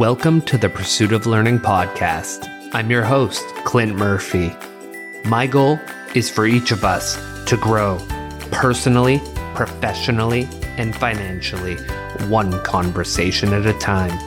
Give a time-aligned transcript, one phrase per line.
[0.00, 2.48] Welcome to the Pursuit of Learning podcast.
[2.72, 4.50] I'm your host, Clint Murphy.
[5.26, 5.78] My goal
[6.14, 7.98] is for each of us to grow
[8.50, 9.20] personally,
[9.54, 11.76] professionally, and financially,
[12.28, 14.18] one conversation at a time.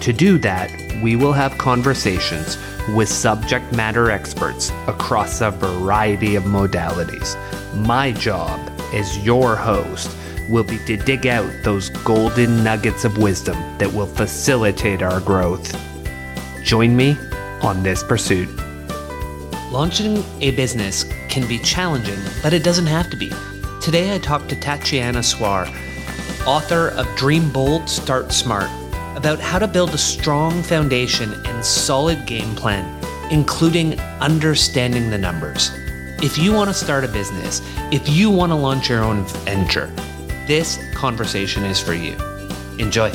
[0.00, 0.72] To do that,
[1.04, 2.58] we will have conversations
[2.88, 7.36] with subject matter experts across a variety of modalities.
[7.76, 8.58] My job
[8.92, 10.10] as your host
[10.48, 15.76] will be to dig out those golden nuggets of wisdom that will facilitate our growth.
[16.62, 17.16] Join me
[17.62, 18.48] on this pursuit.
[19.70, 23.30] Launching a business can be challenging, but it doesn't have to be.
[23.80, 25.66] Today I talked to Tatiana Tsoir,
[26.46, 28.70] author of Dream Bold, Start Smart,
[29.16, 32.84] about how to build a strong foundation and solid game plan,
[33.30, 35.70] including understanding the numbers.
[36.22, 39.92] If you want to start a business, if you want to launch your own venture,
[40.52, 42.12] this conversation is for you.
[42.78, 43.08] Enjoy.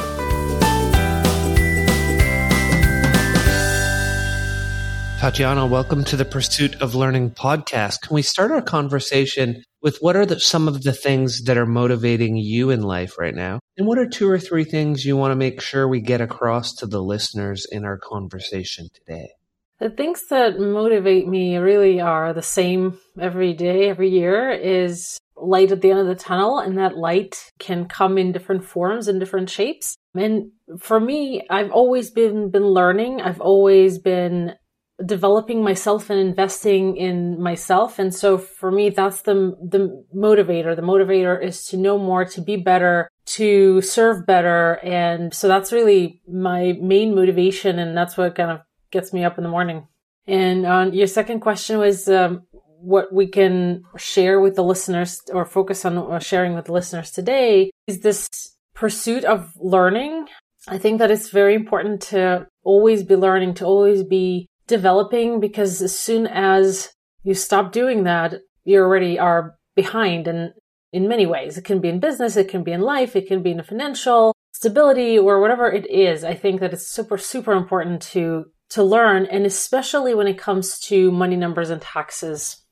[5.20, 8.02] Tatiana, welcome to the Pursuit of Learning podcast.
[8.02, 11.68] Can we start our conversation with what are the, some of the things that are
[11.68, 13.60] motivating you in life right now?
[13.78, 16.74] And what are two or three things you want to make sure we get across
[16.78, 19.28] to the listeners in our conversation today?
[19.80, 25.72] The things that motivate me really are the same every day, every year is light
[25.72, 29.20] at the end of the tunnel and that light can come in different forms and
[29.20, 29.96] different shapes.
[30.16, 33.22] And for me, I've always been been learning.
[33.22, 34.56] I've always been
[35.06, 38.00] developing myself and investing in myself.
[38.00, 40.76] And so for me, that's the, the motivator.
[40.76, 44.80] The motivator is to know more, to be better, to serve better.
[44.84, 47.78] And so that's really my main motivation.
[47.78, 49.88] And that's what kind of gets me up in the morning.
[50.26, 52.48] And on your second question was, um,
[52.80, 57.12] what we can share with the listeners or focus on uh, sharing with the listeners
[57.12, 58.28] today is this
[58.74, 60.28] pursuit of learning.
[60.68, 65.82] I think that it's very important to always be learning, to always be developing, because
[65.82, 66.92] as soon as
[67.24, 68.36] you stop doing that,
[68.66, 70.28] you already are behind.
[70.28, 70.52] And
[70.92, 73.42] in many ways, it can be in business, it can be in life, it can
[73.42, 76.24] be in financial stability or whatever it is.
[76.24, 80.78] I think that it's super, super important to to learn and especially when it comes
[80.78, 82.66] to money numbers and taxes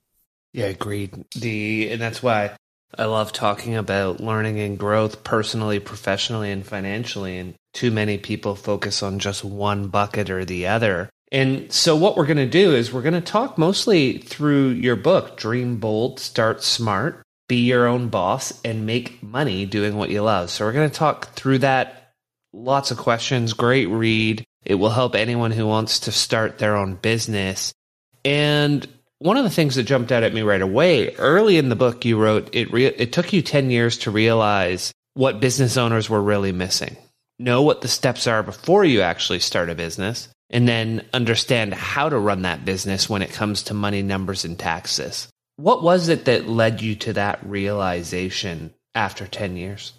[0.55, 1.25] yeah, agreed.
[1.35, 2.55] The and that's why
[2.97, 7.37] I love talking about learning and growth personally, professionally, and financially.
[7.37, 11.09] And too many people focus on just one bucket or the other.
[11.29, 14.95] And so, what we're going to do is we're going to talk mostly through your
[14.95, 20.21] book, Dream Bold, Start Smart, Be Your Own Boss, and Make Money Doing What You
[20.21, 20.51] Love.
[20.51, 22.13] So, we're going to talk through that.
[22.53, 23.51] Lots of questions.
[23.51, 24.45] Great read.
[24.63, 27.73] It will help anyone who wants to start their own business.
[28.23, 28.87] And
[29.19, 32.03] one of the things that jumped out at me right away early in the book
[32.03, 36.21] you wrote it re- it took you 10 years to realize what business owners were
[36.21, 36.97] really missing.
[37.39, 42.09] Know what the steps are before you actually start a business and then understand how
[42.09, 45.29] to run that business when it comes to money numbers and taxes.
[45.55, 49.93] What was it that led you to that realization after 10 years?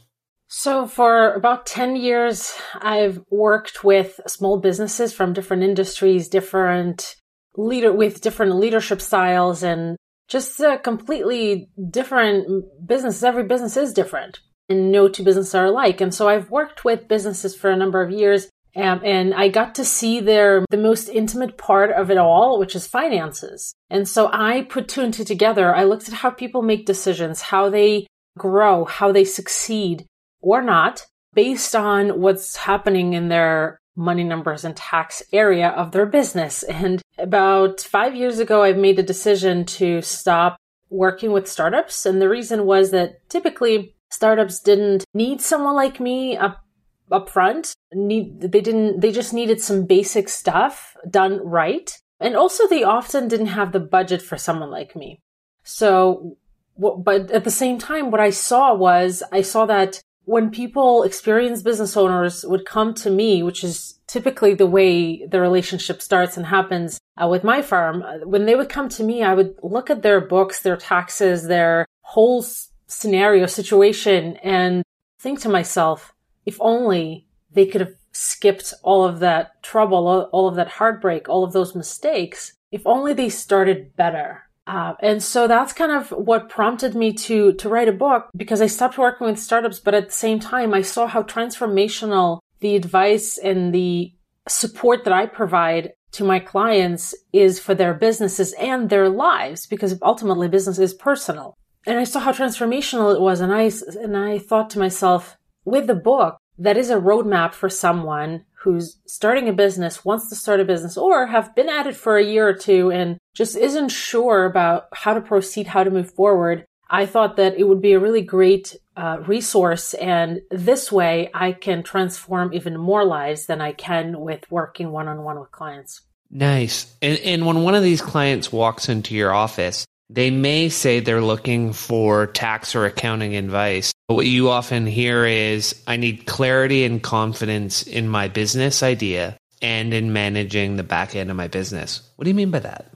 [0.48, 7.15] So for about 10 years i've worked with small businesses from different industries different
[7.56, 9.96] leader with different leadership styles and
[10.28, 13.22] just completely different business.
[13.22, 16.00] Every business is different and no two businesses are alike.
[16.00, 19.74] And so I've worked with businesses for a number of years um, and I got
[19.76, 23.72] to see their the most intimate part of it all, which is finances.
[23.88, 25.74] And so I put two and two together.
[25.74, 28.06] I looked at how people make decisions, how they
[28.36, 30.04] grow, how they succeed
[30.42, 36.06] or not based on what's happening in their money numbers and tax area of their
[36.06, 36.62] business.
[36.62, 40.56] And about five years ago, I've made the decision to stop
[40.90, 42.06] working with startups.
[42.06, 46.62] And the reason was that typically startups didn't need someone like me up
[47.10, 47.74] up front.
[47.92, 51.90] Need they didn't they just needed some basic stuff done right.
[52.20, 55.20] And also they often didn't have the budget for someone like me.
[55.62, 56.36] So
[56.78, 61.64] but at the same time, what I saw was I saw that when people, experienced
[61.64, 66.46] business owners would come to me, which is typically the way the relationship starts and
[66.46, 69.88] happens uh, with my firm, uh, when they would come to me, I would look
[69.88, 72.44] at their books, their taxes, their whole
[72.88, 74.82] scenario situation and
[75.20, 76.12] think to myself,
[76.44, 81.44] if only they could have skipped all of that trouble, all of that heartbreak, all
[81.44, 86.48] of those mistakes, if only they started better uh, and so that's kind of what
[86.48, 90.06] prompted me to to write a book because I stopped working with startups, but at
[90.06, 94.12] the same time I saw how transformational the advice and the
[94.48, 99.98] support that I provide to my clients is for their businesses and their lives because
[100.02, 101.56] ultimately business is personal.
[101.86, 103.70] And I saw how transformational it was and I
[104.02, 108.98] and I thought to myself with the book that is a roadmap for someone who's
[109.06, 112.24] starting a business, wants to start a business, or have been at it for a
[112.24, 116.66] year or two and just isn't sure about how to proceed, how to move forward,
[116.90, 119.94] I thought that it would be a really great uh, resource.
[119.94, 125.08] And this way I can transform even more lives than I can with working one
[125.08, 126.02] on one with clients.
[126.30, 126.92] Nice.
[127.00, 131.22] And, and when one of these clients walks into your office, they may say they're
[131.22, 133.92] looking for tax or accounting advice.
[134.08, 139.36] But what you often hear is, I need clarity and confidence in my business idea
[139.62, 142.02] and in managing the back end of my business.
[142.16, 142.90] What do you mean by that?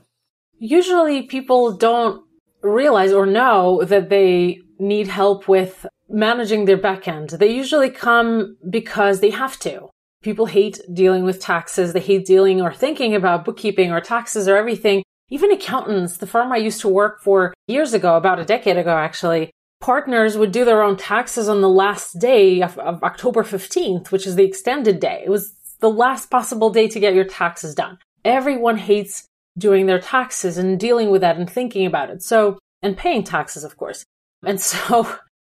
[0.59, 2.23] Usually people don't
[2.63, 7.31] realize or know that they need help with managing their back end.
[7.31, 9.89] They usually come because they have to.
[10.23, 11.93] People hate dealing with taxes.
[11.93, 15.03] They hate dealing or thinking about bookkeeping or taxes or everything.
[15.31, 18.97] Even accountants, the firm I used to work for years ago, about a decade ago
[18.97, 19.51] actually,
[19.81, 24.27] partners would do their own taxes on the last day of, of October 15th, which
[24.27, 25.23] is the extended day.
[25.25, 27.99] It was the last possible day to get your taxes done.
[28.25, 32.23] Everyone hates doing their taxes and dealing with that and thinking about it.
[32.23, 34.05] So, and paying taxes, of course.
[34.45, 35.09] And so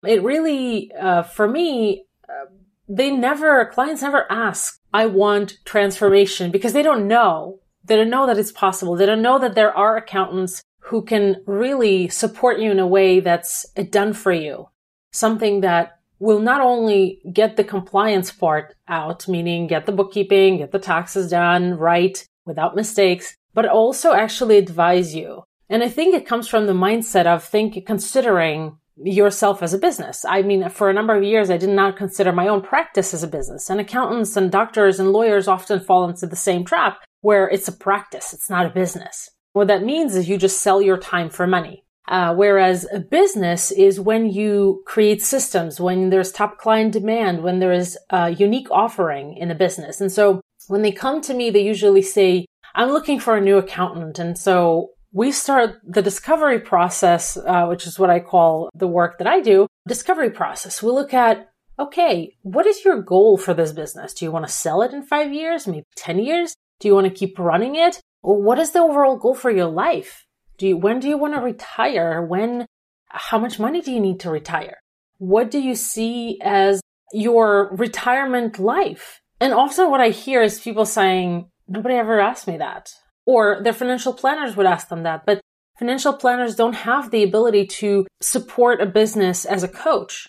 [0.04, 2.52] it really, uh, for me, uh,
[2.88, 7.60] they never, clients never ask, I want transformation because they don't know.
[7.86, 8.96] They don't know that it's possible.
[8.96, 13.20] They don't know that there are accountants who can really support you in a way
[13.20, 14.70] that's done for you.
[15.12, 20.72] Something that will not only get the compliance part out, meaning get the bookkeeping, get
[20.72, 25.44] the taxes done right without mistakes, but also actually advise you.
[25.70, 30.24] And I think it comes from the mindset of think considering yourself as a business.
[30.24, 33.24] I mean, for a number of years, I did not consider my own practice as
[33.24, 33.70] a business.
[33.70, 37.72] And accountants and doctors and lawyers often fall into the same trap where it's a
[37.72, 38.34] practice.
[38.34, 39.32] It's not a business.
[39.54, 41.84] What that means is you just sell your time for money.
[42.08, 47.58] Uh, whereas a business is when you create systems, when there's top client demand, when
[47.58, 50.00] there is a unique offering in a business.
[50.00, 52.46] And so when they come to me, they usually say,
[52.76, 54.20] I'm looking for a new accountant.
[54.20, 59.18] And so we start the discovery process, uh, which is what I call the work
[59.18, 60.84] that I do, discovery process.
[60.84, 61.50] We look at,
[61.80, 64.14] okay, what is your goal for this business?
[64.14, 66.54] Do you want to sell it in five years, maybe 10 years?
[66.80, 68.02] Do you want to keep running it?
[68.22, 70.26] What is the overall goal for your life?
[70.58, 72.22] Do you, when do you want to retire?
[72.26, 72.66] When,
[73.10, 74.78] how much money do you need to retire?
[75.18, 76.82] What do you see as
[77.14, 79.22] your retirement life?
[79.40, 82.92] And often what I hear is people saying, nobody ever asked me that
[83.26, 85.26] or their financial planners would ask them that.
[85.26, 85.42] But
[85.78, 90.28] financial planners don't have the ability to support a business as a coach,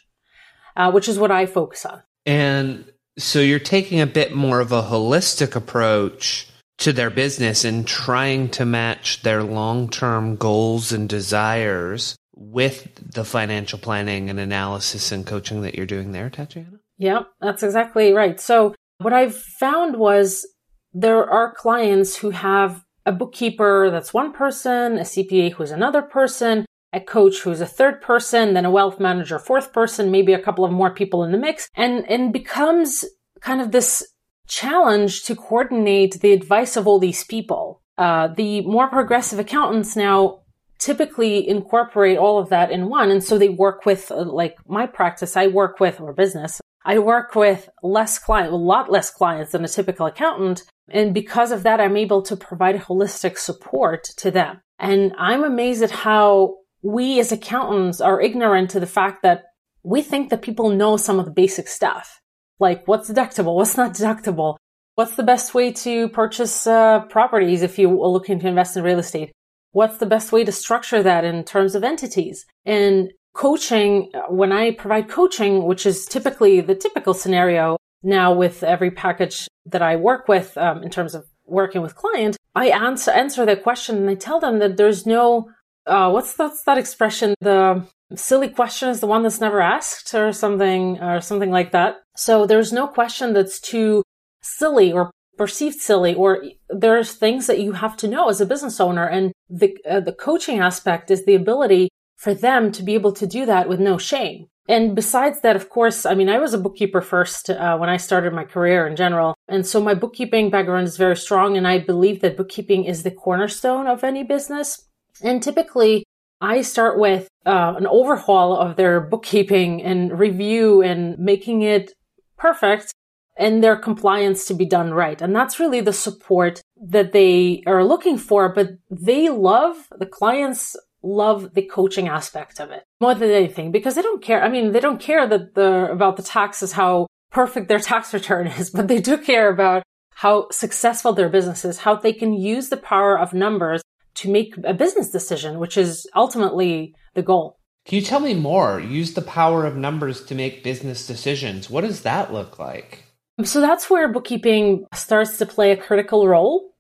[0.76, 2.02] uh, which is what I focus on.
[2.25, 6.48] And so you're taking a bit more of a holistic approach
[6.78, 13.24] to their business and trying to match their long term goals and desires with the
[13.24, 16.78] financial planning and analysis and coaching that you're doing there, Tatiana?
[16.98, 18.38] Yeah, that's exactly right.
[18.38, 20.46] So, what I've found was
[20.92, 26.65] there are clients who have a bookkeeper that's one person, a CPA who's another person,
[26.96, 30.64] a coach who's a third person, then a wealth manager, fourth person, maybe a couple
[30.64, 33.04] of more people in the mix, and, and becomes
[33.40, 34.02] kind of this
[34.48, 37.82] challenge to coordinate the advice of all these people.
[37.98, 40.40] Uh, the more progressive accountants now
[40.78, 43.10] typically incorporate all of that in one.
[43.10, 46.99] And so they work with, uh, like my practice, I work with, or business, I
[46.99, 50.62] work with less client, a lot less clients than a typical accountant.
[50.88, 54.61] And because of that, I'm able to provide holistic support to them.
[54.78, 59.45] And I'm amazed at how we as accountants are ignorant to the fact that
[59.83, 62.21] we think that people know some of the basic stuff.
[62.59, 63.54] Like what's deductible?
[63.56, 64.56] What's not deductible?
[64.95, 68.83] What's the best way to purchase uh, properties if you are looking to invest in
[68.83, 69.30] real estate?
[69.73, 72.47] What's the best way to structure that in terms of entities?
[72.64, 78.90] And coaching, when I provide coaching, which is typically the typical scenario now with every
[78.90, 83.45] package that I work with um, in terms of working with clients, I answer, answer
[83.45, 85.50] their question and I tell them that there's no,
[85.87, 87.35] uh, what's that, that expression?
[87.40, 91.97] The silly question is the one that's never asked or something, or something like that.
[92.16, 94.02] So there's no question that's too
[94.43, 98.81] silly or perceived silly or there's things that you have to know as a business
[98.81, 103.12] owner and the uh, the coaching aspect is the ability for them to be able
[103.12, 104.47] to do that with no shame.
[104.69, 107.99] And besides that, of course, I mean, I was a bookkeeper first uh, when I
[107.99, 109.35] started my career in general.
[109.47, 111.57] And so my bookkeeping background is very strong.
[111.57, 114.88] And I believe that bookkeeping is the cornerstone of any business.
[115.23, 116.04] And typically,
[116.40, 121.92] I start with uh, an overhaul of their bookkeeping and review and making it
[122.37, 122.92] perfect
[123.38, 125.20] and their compliance to be done right.
[125.20, 128.52] And that's really the support that they are looking for.
[128.52, 133.94] But they love the clients love the coaching aspect of it more than anything because
[133.94, 134.42] they don't care.
[134.42, 138.46] I mean, they don't care that the about the taxes how perfect their tax return
[138.46, 139.82] is, but they do care about
[140.14, 143.82] how successful their business is, how they can use the power of numbers
[144.16, 147.58] to make a business decision, which is ultimately the goal.
[147.87, 148.80] Can you tell me more?
[148.80, 151.70] Use the power of numbers to make business decisions.
[151.70, 153.04] What does that look like?
[153.44, 156.73] So that's where bookkeeping starts to play a critical role.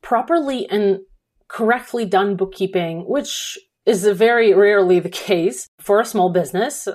[0.00, 1.00] Properly and
[1.48, 6.88] correctly done bookkeeping, which is very rarely the case for a small business,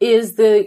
[0.00, 0.66] is the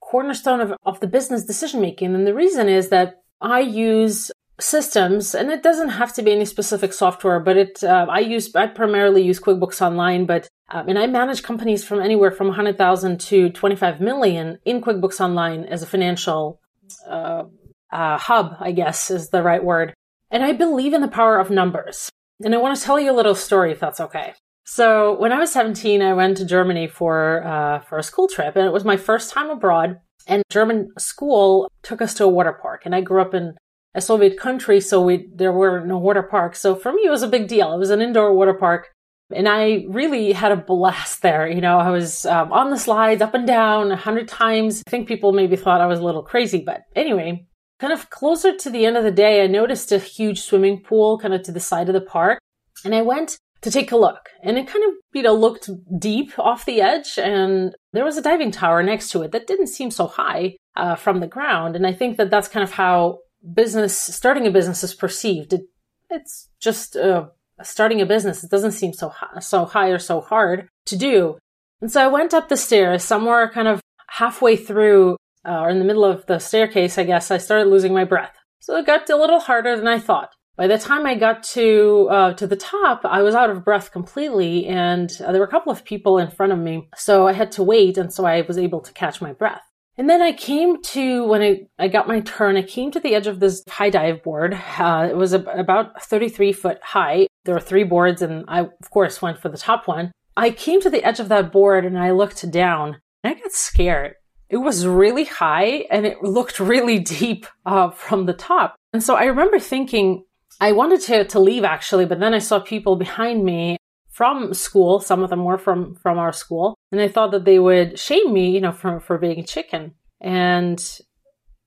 [0.00, 2.14] cornerstone of, of the business decision making.
[2.14, 4.30] And the reason is that I use
[4.60, 8.54] systems and it doesn't have to be any specific software but it uh, i use
[8.54, 13.18] i primarily use quickbooks online but um, and i manage companies from anywhere from 100000
[13.18, 16.60] to 25 million in quickbooks online as a financial
[17.08, 17.42] uh,
[17.90, 19.92] uh, hub i guess is the right word.
[20.30, 22.10] And i believe in the power of numbers.
[22.44, 24.34] And i want to tell you a little story if that's okay.
[24.64, 28.54] So when i was 17 i went to germany for uh, for a school trip
[28.56, 32.52] and it was my first time abroad and german school took us to a water
[32.52, 33.54] park and i grew up in
[33.94, 36.60] a Soviet country, so we there were no water parks.
[36.60, 37.72] So for me, it was a big deal.
[37.72, 38.88] It was an indoor water park,
[39.34, 41.48] and I really had a blast there.
[41.48, 44.82] You know, I was um, on the slides, up and down, a hundred times.
[44.86, 47.46] I think people maybe thought I was a little crazy, but anyway,
[47.78, 51.18] kind of closer to the end of the day, I noticed a huge swimming pool
[51.18, 52.40] kind of to the side of the park,
[52.84, 54.28] and I went to take a look.
[54.42, 58.22] And it kind of, you know, looked deep off the edge, and there was a
[58.22, 61.74] diving tower next to it that didn't seem so high uh, from the ground.
[61.76, 63.20] And I think that that's kind of how
[63.52, 65.52] business, starting a business is perceived.
[65.52, 65.62] It,
[66.10, 67.26] it's just uh,
[67.62, 68.44] starting a business.
[68.44, 71.38] It doesn't seem so high, so high or so hard to do.
[71.80, 75.78] And so I went up the stairs somewhere kind of halfway through uh, or in
[75.78, 78.34] the middle of the staircase, I guess I started losing my breath.
[78.60, 80.30] So it got a little harder than I thought.
[80.56, 83.90] By the time I got to uh, to the top, I was out of breath
[83.90, 87.32] completely, and uh, there were a couple of people in front of me, so I
[87.32, 89.64] had to wait, and so I was able to catch my breath.
[89.96, 93.14] And then I came to, when I, I got my turn, I came to the
[93.14, 94.58] edge of this high dive board.
[94.78, 97.28] Uh, it was a, about 33 foot high.
[97.44, 100.10] There were three boards and I, of course, went for the top one.
[100.36, 103.52] I came to the edge of that board and I looked down and I got
[103.52, 104.14] scared.
[104.48, 108.74] It was really high and it looked really deep uh, from the top.
[108.92, 110.24] And so I remember thinking,
[110.60, 113.76] I wanted to, to leave actually, but then I saw people behind me
[114.14, 115.00] from school.
[115.00, 116.76] Some of them were from, from our school.
[116.92, 119.94] And I thought that they would shame me, you know, for, for being a chicken.
[120.20, 120.82] And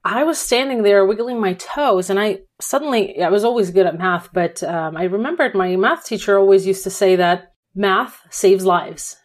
[0.06, 3.98] I was standing there wiggling my toes and I suddenly, I was always good at
[3.98, 8.64] math, but um, I remembered my math teacher always used to say that math saves
[8.64, 9.18] lives.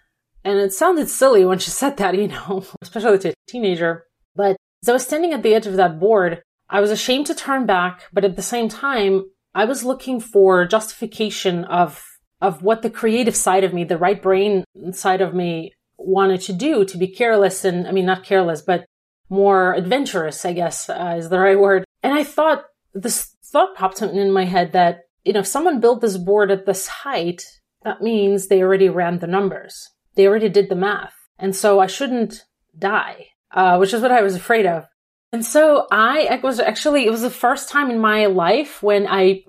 [0.44, 4.04] And it sounded silly when she said that, you know, especially to a teenager.
[4.34, 7.36] But as I was standing at the edge of that board, I was ashamed to
[7.36, 12.02] turn back, but at the same time, I was looking for justification of
[12.42, 16.52] of what the creative side of me, the right brain side of me wanted to
[16.52, 18.84] do to be careless and, I mean, not careless, but
[19.30, 21.84] more adventurous, I guess uh, is the right word.
[22.02, 26.00] And I thought this thought popped in my head that, you know, if someone built
[26.00, 27.44] this board at this height,
[27.84, 29.88] that means they already ran the numbers.
[30.16, 31.14] They already did the math.
[31.38, 32.44] And so I shouldn't
[32.76, 34.84] die, uh, which is what I was afraid of.
[35.32, 39.06] And so I, I was actually, it was the first time in my life when
[39.06, 39.44] I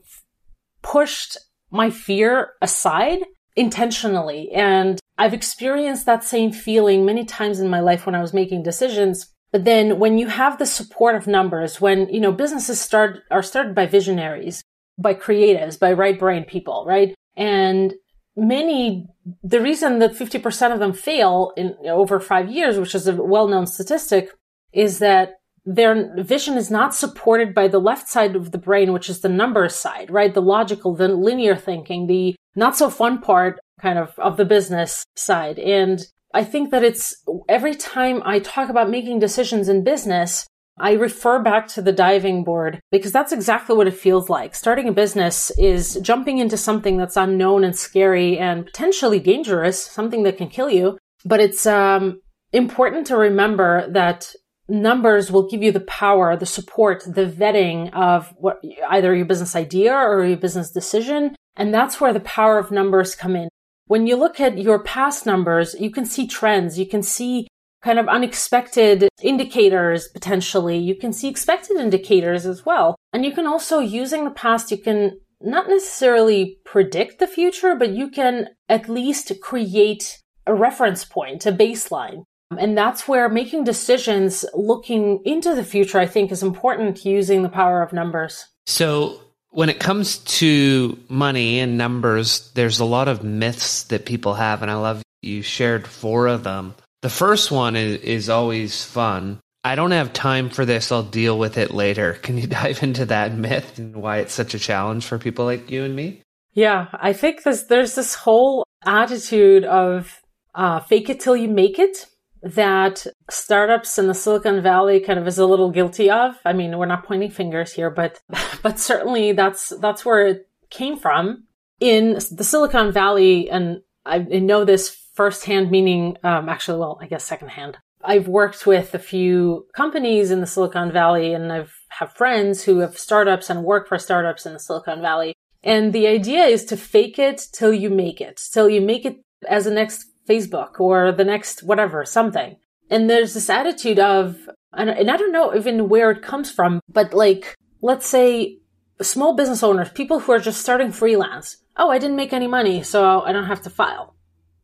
[0.81, 1.38] pushed
[1.73, 3.19] my fear aside
[3.55, 4.51] intentionally.
[4.51, 8.63] And I've experienced that same feeling many times in my life when I was making
[8.63, 9.29] decisions.
[9.51, 13.43] But then when you have the support of numbers, when, you know, businesses start, are
[13.43, 14.63] started by visionaries,
[14.97, 17.13] by creatives, by right brain people, right?
[17.35, 17.93] And
[18.35, 19.07] many,
[19.43, 23.67] the reason that 50% of them fail in over five years, which is a well-known
[23.67, 24.29] statistic,
[24.71, 25.33] is that
[25.65, 29.29] their vision is not supported by the left side of the brain, which is the
[29.29, 30.34] numbers side, right?
[30.34, 35.03] The logical, the linear thinking, the not so fun part kind of of the business
[35.15, 35.60] side.
[35.60, 37.15] And I think that it's
[37.48, 40.48] every time I talk about making decisions in business,
[40.79, 44.55] I refer back to the diving board because that's exactly what it feels like.
[44.55, 50.24] Starting a business is jumping into something that's unknown and scary and potentially dangerous, something
[50.24, 50.98] that can kill you.
[51.25, 54.34] But it's um, important to remember that
[54.67, 59.55] numbers will give you the power, the support, the vetting of what either your business
[59.55, 61.36] idea or your business decision.
[61.55, 63.50] And that's where the power of numbers come in.
[63.88, 66.79] When you look at your past numbers, you can see trends.
[66.79, 67.48] You can see
[67.84, 70.77] kind of unexpected indicators potentially.
[70.77, 72.96] You can see expected indicators as well.
[73.12, 77.89] And you can also using the past, you can not necessarily predict the future, but
[77.89, 82.24] you can at least create a reference point, a baseline.
[82.57, 87.50] And that's where making decisions looking into the future, I think, is important using the
[87.50, 88.45] power of numbers.
[88.65, 89.19] So,
[89.51, 94.62] when it comes to money and numbers, there's a lot of myths that people have,
[94.62, 96.75] and I love you shared four of them.
[97.01, 99.39] The first one is, is always fun.
[99.63, 100.91] I don't have time for this.
[100.91, 102.13] I'll deal with it later.
[102.22, 105.69] Can you dive into that myth and why it's such a challenge for people like
[105.69, 106.22] you and me?
[106.53, 110.19] Yeah, I think there's, there's this whole attitude of
[110.53, 112.05] uh, fake it till you make it
[112.43, 116.35] that startups in the Silicon Valley kind of is a little guilty of.
[116.45, 118.19] I mean, we're not pointing fingers here, but
[118.62, 121.45] but certainly that's that's where it came from
[121.79, 125.71] in the Silicon Valley, and I know this firsthand.
[125.71, 127.77] Meaning, um, actually, well, I guess secondhand.
[128.05, 132.79] I've worked with a few companies in the Silicon Valley, and I've have friends who
[132.79, 135.33] have startups and work for startups in the Silicon Valley.
[135.63, 139.21] And the idea is to fake it till you make it, till you make it
[139.47, 142.57] as the next Facebook or the next whatever, something.
[142.89, 144.37] And there's this attitude of,
[144.73, 148.59] and I don't know even where it comes from, but like, let's say
[149.01, 151.57] small business owners, people who are just starting freelance.
[151.75, 154.15] Oh, I didn't make any money, so I don't have to file.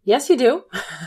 [0.03, 0.63] Yes, you do.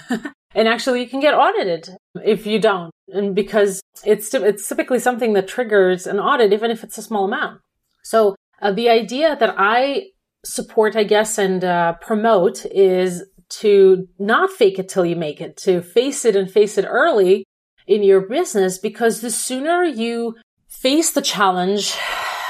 [0.54, 1.90] and actually you can get audited
[2.24, 2.90] if you don't.
[3.08, 7.24] And because it's, it's typically something that triggers an audit, even if it's a small
[7.24, 7.60] amount.
[8.02, 10.08] So uh, the idea that I
[10.44, 13.24] support, I guess, and uh, promote is
[13.60, 17.44] to not fake it till you make it, to face it and face it early
[17.86, 20.36] in your business because the sooner you
[20.68, 21.94] face the challenge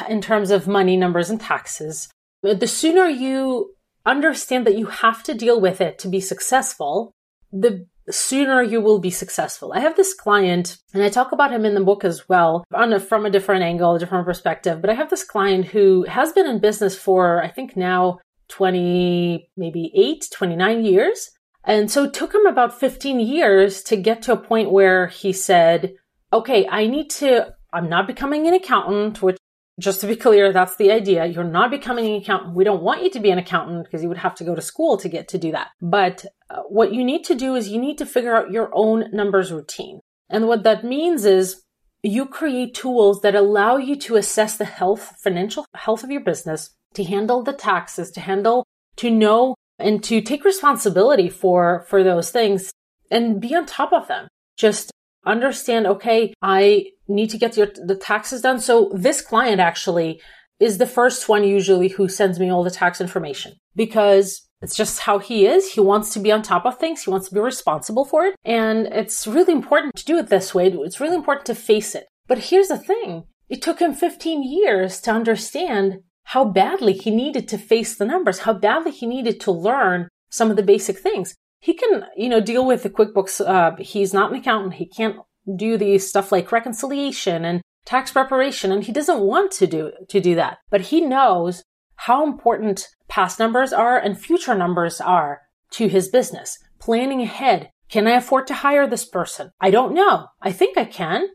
[0.08, 2.08] in terms of money, numbers, and taxes,
[2.42, 7.12] the sooner you understand that you have to deal with it to be successful,
[7.52, 9.72] the sooner you will be successful.
[9.72, 12.98] I have this client, and I talk about him in the book as well, a,
[12.98, 14.80] from a different angle, a different perspective.
[14.80, 18.18] But I have this client who has been in business for, I think now
[18.52, 21.30] 20, maybe eight, 29 years.
[21.64, 25.32] And so it took him about 15 years to get to a point where he
[25.32, 25.94] said,
[26.32, 29.38] okay, I need to, I'm not becoming an accountant, which
[29.80, 31.24] just to be clear, that's the idea.
[31.24, 32.54] You're not becoming an accountant.
[32.54, 34.60] We don't want you to be an accountant because you would have to go to
[34.60, 35.68] school to get to do that.
[35.80, 39.06] But uh, what you need to do is you need to figure out your own
[39.12, 40.00] numbers routine.
[40.28, 41.62] And what that means is
[42.02, 46.74] you create tools that allow you to assess the health, financial health of your business
[46.94, 48.64] to handle the taxes, to handle,
[48.96, 52.70] to know and to take responsibility for, for those things
[53.10, 54.28] and be on top of them.
[54.56, 54.90] Just
[55.26, 58.60] understand, okay, I need to get your, the taxes done.
[58.60, 60.20] So this client actually
[60.60, 65.00] is the first one usually who sends me all the tax information because it's just
[65.00, 65.72] how he is.
[65.72, 67.02] He wants to be on top of things.
[67.02, 68.36] He wants to be responsible for it.
[68.44, 70.68] And it's really important to do it this way.
[70.68, 72.06] It's really important to face it.
[72.28, 73.24] But here's the thing.
[73.48, 78.40] It took him 15 years to understand how badly he needed to face the numbers,
[78.40, 81.34] how badly he needed to learn some of the basic things.
[81.60, 83.46] He can, you know, deal with the QuickBooks.
[83.46, 84.74] Uh, he's not an accountant.
[84.74, 85.16] He can't
[85.56, 90.20] do the stuff like reconciliation and tax preparation, and he doesn't want to do to
[90.20, 90.58] do that.
[90.70, 91.62] But he knows
[91.96, 96.58] how important past numbers are and future numbers are to his business.
[96.80, 97.70] Planning ahead.
[97.88, 99.50] Can I afford to hire this person?
[99.60, 100.28] I don't know.
[100.40, 101.28] I think I can.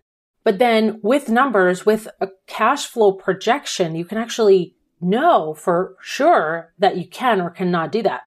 [0.43, 6.73] But then with numbers, with a cash flow projection, you can actually know for sure
[6.79, 8.21] that you can or cannot do that.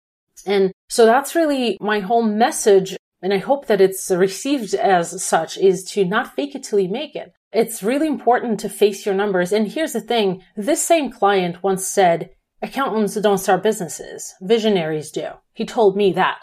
[0.46, 2.96] And so that's really my whole message.
[3.22, 6.88] And I hope that it's received as such is to not fake it till you
[6.88, 7.32] make it.
[7.52, 9.52] It's really important to face your numbers.
[9.52, 10.42] And here's the thing.
[10.56, 12.30] This same client once said,
[12.62, 14.34] accountants don't start businesses.
[14.40, 15.28] Visionaries do.
[15.52, 16.38] He told me that.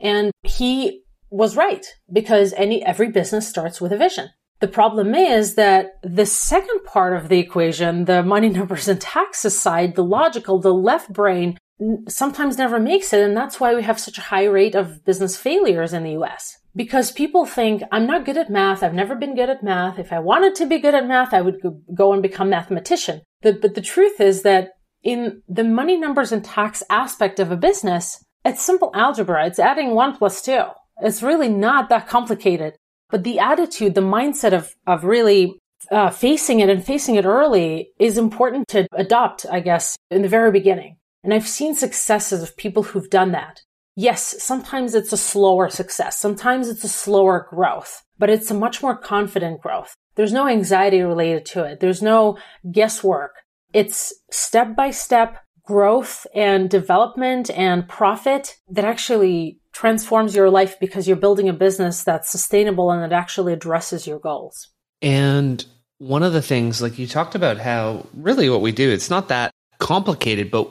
[0.00, 4.30] And he was right because any, every business starts with a vision.
[4.62, 9.60] The problem is that the second part of the equation, the money numbers and taxes
[9.60, 11.58] side, the logical, the left brain
[12.06, 13.22] sometimes never makes it.
[13.22, 16.58] And that's why we have such a high rate of business failures in the US.
[16.76, 18.84] Because people think, I'm not good at math.
[18.84, 19.98] I've never been good at math.
[19.98, 21.56] If I wanted to be good at math, I would
[21.92, 23.22] go and become a mathematician.
[23.42, 24.70] But, but the truth is that
[25.02, 29.44] in the money numbers and tax aspect of a business, it's simple algebra.
[29.44, 30.66] It's adding one plus two.
[31.00, 32.74] It's really not that complicated.
[33.12, 37.90] But the attitude, the mindset of, of really uh, facing it and facing it early
[37.98, 40.96] is important to adopt, I guess, in the very beginning.
[41.22, 43.60] And I've seen successes of people who've done that.
[43.94, 46.18] Yes, sometimes it's a slower success.
[46.18, 49.94] Sometimes it's a slower growth, but it's a much more confident growth.
[50.14, 51.80] There's no anxiety related to it.
[51.80, 52.38] There's no
[52.70, 53.32] guesswork.
[53.74, 61.08] It's step by step growth and development and profit that actually transforms your life because
[61.08, 64.68] you're building a business that's sustainable and that actually addresses your goals.
[65.00, 65.64] And
[65.98, 69.28] one of the things, like you talked about how really what we do, it's not
[69.28, 70.68] that complicated, but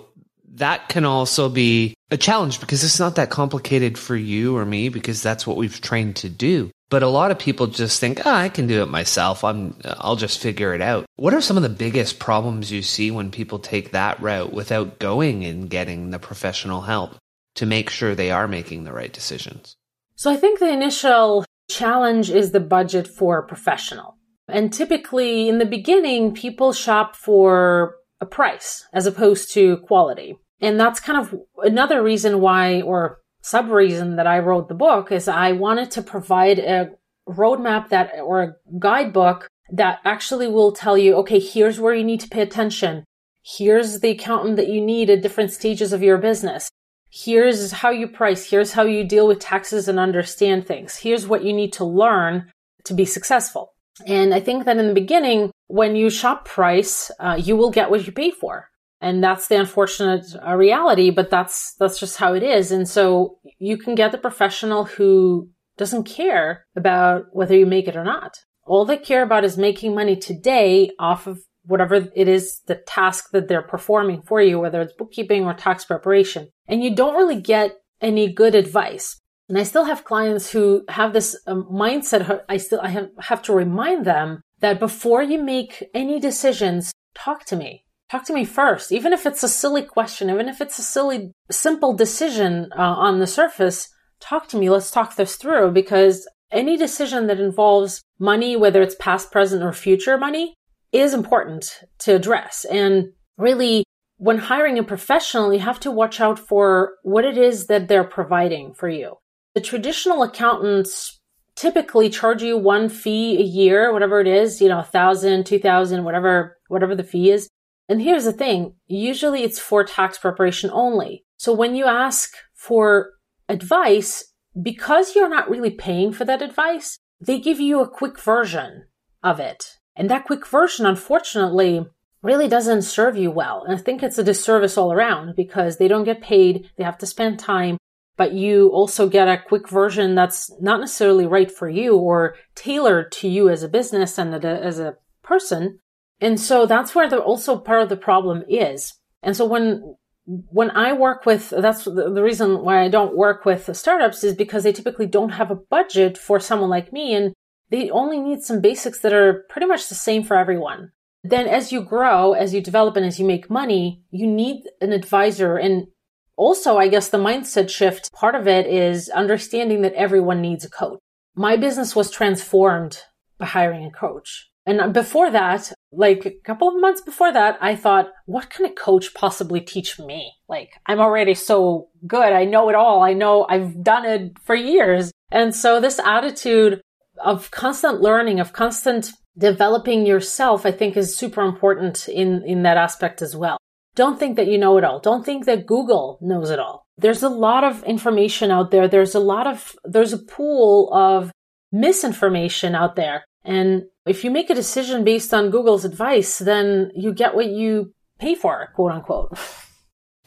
[0.56, 4.90] that can also be a challenge because it's not that complicated for you or me
[4.90, 6.70] because that's what we've trained to do.
[6.90, 9.46] But a lot of people just think, oh, I can do it myself.
[9.46, 11.06] I'm, I'll just figure it out.
[11.16, 15.00] What are some of the biggest problems you see when people take that route without
[15.00, 17.16] going and getting the professional help?
[17.56, 19.76] To make sure they are making the right decisions?
[20.16, 24.18] So I think the initial challenge is the budget for a professional.
[24.48, 30.38] And typically in the beginning, people shop for a price as opposed to quality.
[30.60, 35.12] And that's kind of another reason why, or sub reason that I wrote the book
[35.12, 36.92] is I wanted to provide a
[37.28, 42.20] roadmap that, or a guidebook that actually will tell you, okay, here's where you need
[42.20, 43.06] to pay attention.
[43.44, 46.70] Here's the accountant that you need at different stages of your business.
[47.12, 48.50] Here's how you price.
[48.50, 50.96] Here's how you deal with taxes and understand things.
[50.96, 52.50] Here's what you need to learn
[52.86, 53.74] to be successful.
[54.08, 57.92] And I think that in the beginning, when you shop price, uh, you will get
[57.92, 58.70] what you pay for.
[59.02, 62.72] And that's the unfortunate uh, reality, but that's, that's just how it is.
[62.72, 67.98] And so you can get the professional who doesn't care about whether you make it
[67.98, 68.38] or not.
[68.64, 73.32] All they care about is making money today off of whatever it is the task
[73.32, 76.50] that they're performing for you, whether it's bookkeeping or tax preparation.
[76.68, 79.20] And you don't really get any good advice.
[79.48, 82.42] And I still have clients who have this um, mindset.
[82.48, 87.46] I still, I have, have to remind them that before you make any decisions, talk
[87.46, 87.84] to me.
[88.10, 88.92] Talk to me first.
[88.92, 93.20] Even if it's a silly question, even if it's a silly, simple decision uh, on
[93.20, 94.70] the surface, talk to me.
[94.70, 99.74] Let's talk this through because any decision that involves money, whether it's past, present, or
[99.74, 100.56] future money,
[100.92, 102.66] is important to address.
[102.66, 103.84] And really,
[104.18, 108.04] when hiring a professional, you have to watch out for what it is that they're
[108.04, 109.16] providing for you.
[109.56, 111.20] The traditional accountants
[111.56, 115.60] typically charge you one fee a year, whatever it is, you know, a thousand, two
[115.60, 117.50] thousand, whatever, whatever the fee is.
[117.90, 118.76] And here's the thing.
[118.88, 121.26] Usually it's for tax preparation only.
[121.38, 123.12] So when you ask for
[123.50, 124.24] advice,
[124.62, 128.86] because you're not really paying for that advice, they give you a quick version
[129.24, 129.78] of it.
[130.02, 131.86] And that quick version, unfortunately,
[132.24, 133.64] really doesn't serve you well.
[133.64, 136.72] And I think it's a disservice all around because they don't get paid.
[136.76, 137.78] They have to spend time,
[138.18, 143.12] but you also get a quick version that's not necessarily right for you or tailored
[143.12, 145.78] to you as a business and as a person.
[146.20, 148.96] And so that's where the also part of the problem is.
[149.22, 153.76] And so when when I work with, that's the, reason why I don't work with
[153.76, 157.14] startups is because they typically don't have a budget for someone like me.
[157.14, 157.34] And
[157.72, 160.92] they only need some basics that are pretty much the same for everyone.
[161.24, 164.92] Then as you grow, as you develop and as you make money, you need an
[164.92, 165.58] advisor.
[165.58, 165.88] And
[166.36, 170.70] also, I guess the mindset shift part of it is understanding that everyone needs a
[170.70, 171.00] coach.
[171.36, 173.00] My business was transformed
[173.38, 174.48] by hiring a coach.
[174.66, 178.70] And before that, like a couple of months before that, I thought, what can a
[178.70, 180.34] coach possibly teach me?
[180.48, 182.32] Like, I'm already so good.
[182.32, 183.02] I know it all.
[183.02, 185.12] I know I've done it for years.
[185.32, 186.82] And so this attitude
[187.24, 192.78] of constant learning, of constant developing yourself, I think is super important in, in that
[192.78, 193.58] aspect as well.
[193.96, 195.00] Don't think that you know it all.
[195.00, 196.86] Don't think that Google knows it all.
[196.98, 198.88] There's a lot of information out there.
[198.88, 201.32] There's a lot of, there's a pool of
[201.72, 203.26] misinformation out there.
[203.44, 207.94] And if you make a decision based on Google's advice, then you get what you
[208.20, 209.38] pay for, quote unquote.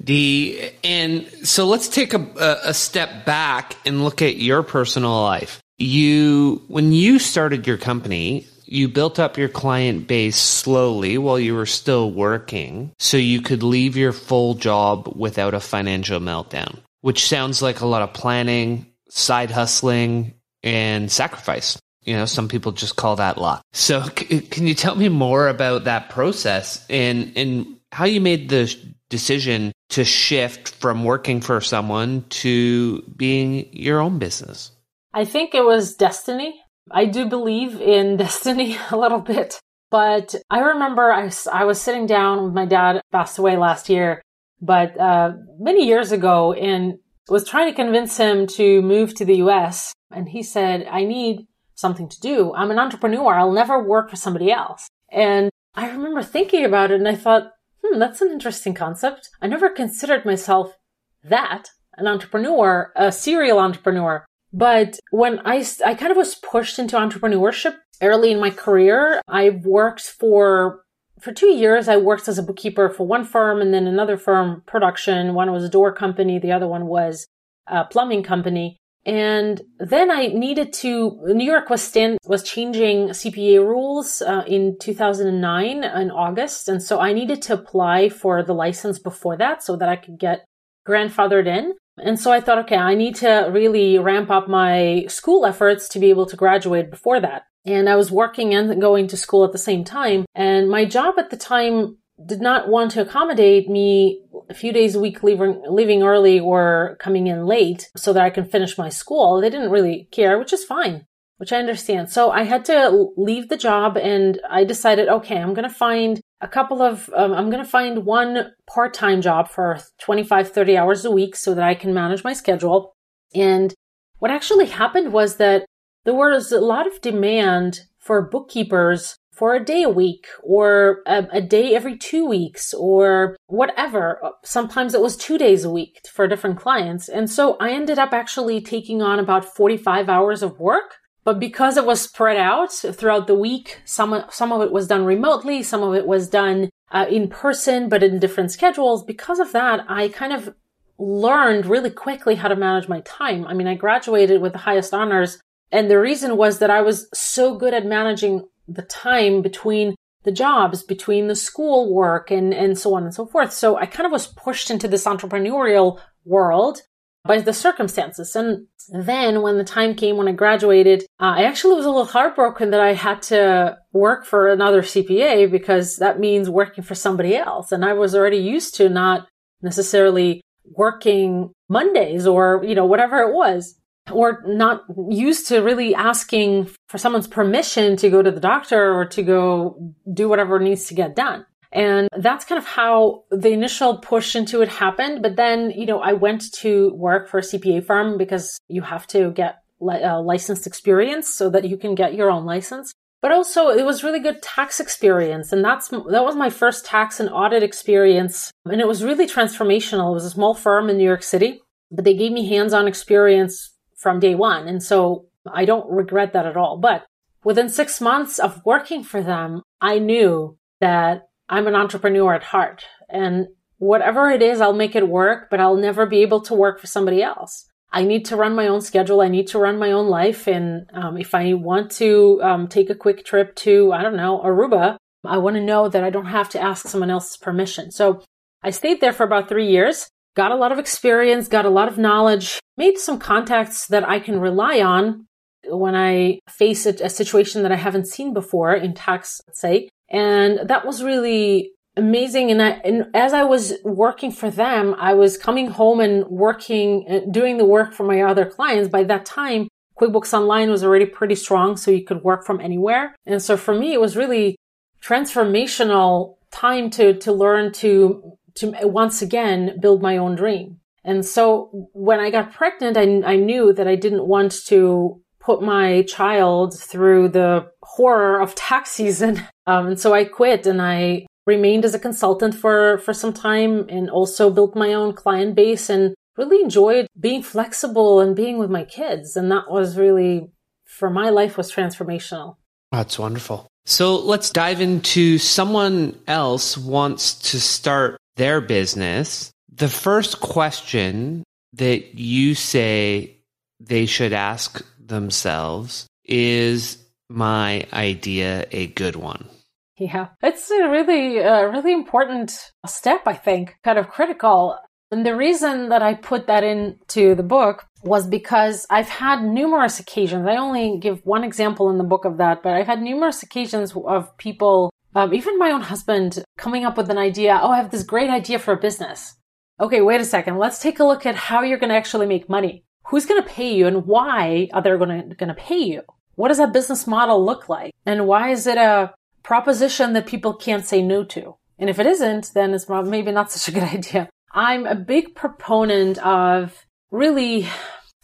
[0.00, 5.62] The and so let's take a, a step back and look at your personal life
[5.78, 11.54] you when you started your company you built up your client base slowly while you
[11.54, 17.28] were still working so you could leave your full job without a financial meltdown which
[17.28, 20.32] sounds like a lot of planning side hustling
[20.62, 21.78] and sacrifice.
[22.02, 23.62] You know some people just call that luck.
[23.72, 28.48] So c- can you tell me more about that process and and how you made
[28.48, 28.74] the
[29.08, 34.70] decision to shift from working for someone to being your own business
[35.14, 36.61] I think it was destiny.
[36.90, 39.61] I do believe in destiny a little bit.
[39.90, 44.20] But I remember I, I was sitting down with my dad, passed away last year,
[44.61, 46.98] but uh, many years ago, and
[47.29, 49.92] was trying to convince him to move to the US.
[50.11, 51.46] And he said, I need
[51.77, 52.53] something to do.
[52.55, 53.35] I'm an entrepreneur.
[53.35, 54.88] I'll never work for somebody else.
[55.12, 57.53] And I remember thinking about it and I thought,
[57.85, 59.31] hmm, that's an interesting concept.
[59.40, 60.77] I never considered myself
[61.22, 64.24] that, an entrepreneur, a serial entrepreneur.
[64.54, 69.50] But when I, I kind of was pushed into entrepreneurship early in my career, I
[69.50, 70.84] worked for
[71.20, 74.62] for two years, I worked as a bookkeeper for one firm and then another firm,
[74.66, 75.34] production.
[75.34, 77.26] One was a door company, the other one was
[77.66, 78.76] a plumbing company.
[79.06, 81.18] And then I needed to.
[81.24, 87.00] New York was stand was changing CPA rules uh, in 2009 in August, and so
[87.00, 90.46] I needed to apply for the license before that so that I could get
[90.88, 91.74] grandfathered in.
[91.98, 95.98] And so I thought, okay, I need to really ramp up my school efforts to
[95.98, 97.44] be able to graduate before that.
[97.64, 100.26] And I was working and going to school at the same time.
[100.35, 104.94] And my job at the time did not want to accommodate me a few days
[104.94, 108.88] a week leaving, leaving early or coming in late so that I can finish my
[108.88, 109.40] school.
[109.40, 111.07] They didn't really care, which is fine.
[111.38, 112.11] which I understand.
[112.11, 116.20] So I had to leave the job and I decided, okay, I'm going to find
[116.44, 120.76] a couple of, um, I'm going to find one part time job for 25, 30
[120.76, 122.92] hours a week so that I can manage my schedule.
[123.35, 123.72] And
[124.18, 125.64] what actually happened was that
[126.04, 131.26] there was a lot of demand for bookkeepers for a day a week or a,
[131.33, 134.20] a, day every two weeks or whatever.
[134.44, 137.09] Sometimes it was two days a week for different clients.
[137.09, 140.98] And so I ended up actually taking on about 45 hours of work.
[141.24, 145.04] But because it was spread out throughout the week, some, some of it was done
[145.04, 149.02] remotely, some of it was done uh, in person, but in different schedules.
[149.02, 150.54] Because of that, I kind of
[150.98, 153.46] learned really quickly how to manage my time.
[153.46, 155.40] I mean, I graduated with the highest honors.
[155.72, 160.32] And the reason was that I was so good at managing the time between the
[160.32, 163.52] jobs, between the school work and, and so on and so forth.
[163.52, 166.82] So I kind of was pushed into this entrepreneurial world
[167.24, 168.37] by the circumstances.
[168.37, 172.04] And then when the time came when I graduated, uh, I actually was a little
[172.04, 177.34] heartbroken that I had to work for another CPA because that means working for somebody
[177.37, 177.72] else.
[177.72, 179.26] And I was already used to not
[179.62, 183.74] necessarily working Mondays or, you know, whatever it was
[184.10, 189.06] or not used to really asking for someone's permission to go to the doctor or
[189.06, 191.46] to go do whatever needs to get done.
[191.74, 195.22] And that's kind of how the initial push into it happened.
[195.22, 199.08] But then, you know, I went to work for a CPA firm because you have
[199.08, 202.94] to get li- uh, licensed experience so that you can get your own license.
[203.20, 205.52] But also it was really good tax experience.
[205.52, 208.52] And that's, that was my first tax and audit experience.
[208.66, 210.10] And it was really transformational.
[210.10, 211.60] It was a small firm in New York City,
[211.90, 214.68] but they gave me hands-on experience from day one.
[214.68, 216.78] And so I don't regret that at all.
[216.78, 217.04] But
[217.42, 222.85] within six months of working for them, I knew that I'm an entrepreneur at heart
[223.09, 223.46] and
[223.78, 226.87] whatever it is, I'll make it work, but I'll never be able to work for
[226.87, 227.66] somebody else.
[227.92, 229.20] I need to run my own schedule.
[229.20, 230.48] I need to run my own life.
[230.48, 234.40] And um, if I want to um, take a quick trip to, I don't know,
[234.44, 237.90] Aruba, I want to know that I don't have to ask someone else's permission.
[237.92, 238.22] So
[238.62, 241.88] I stayed there for about three years got a lot of experience, got a lot
[241.88, 245.26] of knowledge, made some contacts that I can rely on
[245.66, 249.88] when I face a, a situation that I haven't seen before in tax, say.
[250.10, 252.50] And that was really amazing.
[252.50, 257.06] And, I, and as I was working for them, I was coming home and working,
[257.08, 258.88] uh, doing the work for my other clients.
[258.88, 259.68] By that time,
[260.00, 263.14] QuickBooks Online was already pretty strong, so you could work from anywhere.
[263.26, 264.56] And so for me, it was really
[265.02, 270.78] transformational time to, to learn to to once again build my own dream.
[271.04, 275.60] And so when I got pregnant, I, I knew that I didn't want to put
[275.60, 279.46] my child through the horror of tax season.
[279.66, 283.87] Um, and so I quit and I remained as a consultant for, for some time
[283.88, 288.70] and also built my own client base and really enjoyed being flexible and being with
[288.70, 289.37] my kids.
[289.37, 290.50] And that was really,
[290.85, 292.57] for my life was transformational.
[292.92, 293.66] That's wonderful.
[293.87, 302.14] So let's dive into someone else wants to start their business, the first question that
[302.14, 303.37] you say
[303.81, 306.98] they should ask themselves is
[307.29, 309.48] my idea a good one?
[309.96, 314.76] Yeah, it's a really, uh, really important step, I think, kind of critical.
[315.11, 320.00] And the reason that I put that into the book was because I've had numerous
[320.00, 320.46] occasions.
[320.48, 323.94] I only give one example in the book of that, but I've had numerous occasions
[323.94, 327.59] of people um, even my own husband coming up with an idea.
[327.62, 329.37] Oh, I have this great idea for a business.
[329.80, 330.59] Okay, wait a second.
[330.59, 332.85] Let's take a look at how you're going to actually make money.
[333.07, 336.02] Who's going to pay you and why are they going to, going to pay you?
[336.35, 337.92] What does that business model look like?
[338.07, 341.57] And why is it a proposition that people can't say no to?
[341.78, 344.28] And if it isn't, then it's maybe not such a good idea.
[344.52, 347.68] I'm a big proponent of really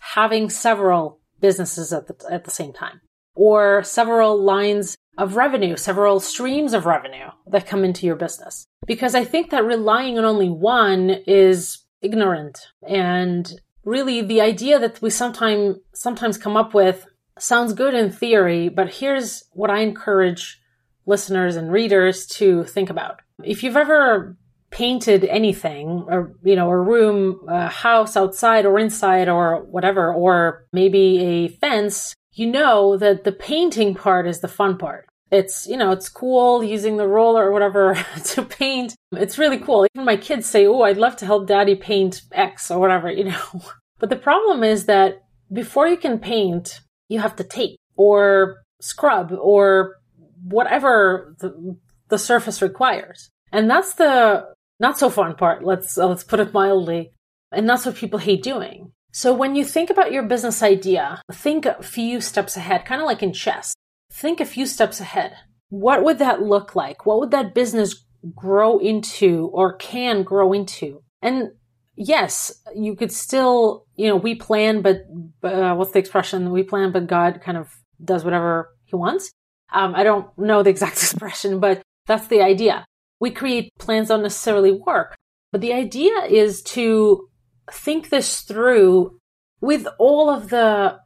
[0.01, 3.01] having several businesses at the, at the same time
[3.35, 8.67] or several lines of revenue, several streams of revenue that come into your business.
[8.87, 12.59] Because I think that relying on only one is ignorant.
[12.87, 17.07] And really the idea that we sometimes, sometimes come up with
[17.39, 20.60] sounds good in theory, but here's what I encourage
[21.07, 23.21] listeners and readers to think about.
[23.43, 24.37] If you've ever
[24.71, 30.65] painted anything or you know a room a house outside or inside or whatever or
[30.73, 35.77] maybe a fence you know that the painting part is the fun part it's, you
[35.77, 38.97] know, it's cool using the roller or whatever to paint.
[39.13, 39.87] It's really cool.
[39.95, 43.25] Even my kids say, Oh, I'd love to help daddy paint X or whatever, you
[43.25, 43.63] know.
[43.99, 49.33] But the problem is that before you can paint, you have to tape or scrub
[49.33, 49.97] or
[50.43, 51.77] whatever the,
[52.09, 53.31] the surface requires.
[53.53, 54.47] And that's the
[54.79, 55.65] not so fun part.
[55.65, 57.13] Let's, uh, let's put it mildly.
[57.53, 58.93] And that's what people hate doing.
[59.13, 63.07] So when you think about your business idea, think a few steps ahead, kind of
[63.07, 63.75] like in chess.
[64.13, 65.35] Think a few steps ahead.
[65.69, 67.07] What would that look like?
[67.07, 71.03] What would that business grow into or can grow into?
[71.23, 71.51] And
[71.97, 75.03] yes, you could still, you know, we plan, but
[75.43, 76.51] uh, what's the expression?
[76.51, 77.69] We plan, but God kind of
[78.03, 79.31] does whatever he wants.
[79.73, 82.85] Um, I don't know the exact expression, but that's the idea.
[83.21, 85.17] We create plans don't necessarily work,
[85.53, 87.29] but the idea is to
[87.71, 89.19] think this through
[89.61, 90.99] with all of the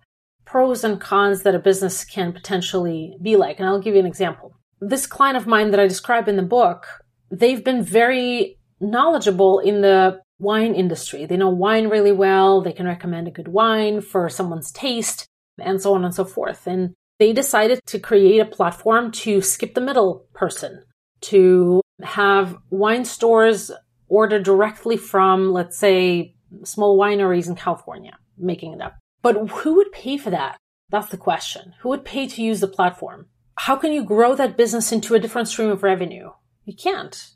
[0.45, 3.59] pros and cons that a business can potentially be like.
[3.59, 4.55] And I'll give you an example.
[4.81, 6.87] This client of mine that I describe in the book,
[7.31, 11.27] they've been very knowledgeable in the wine industry.
[11.27, 12.61] They know wine really well.
[12.61, 15.27] They can recommend a good wine for someone's taste
[15.59, 16.67] and so on and so forth.
[16.67, 20.85] And they decided to create a platform to skip the middle person,
[21.23, 23.71] to have wine stores
[24.09, 28.97] order directly from, let's say, small wineries in California, making it up.
[29.23, 30.57] But who would pay for that?
[30.91, 31.75] That's the question.
[31.81, 33.27] Who would pay to use the platform?
[33.57, 36.31] How can you grow that business into a different stream of revenue?
[36.65, 37.31] You can't.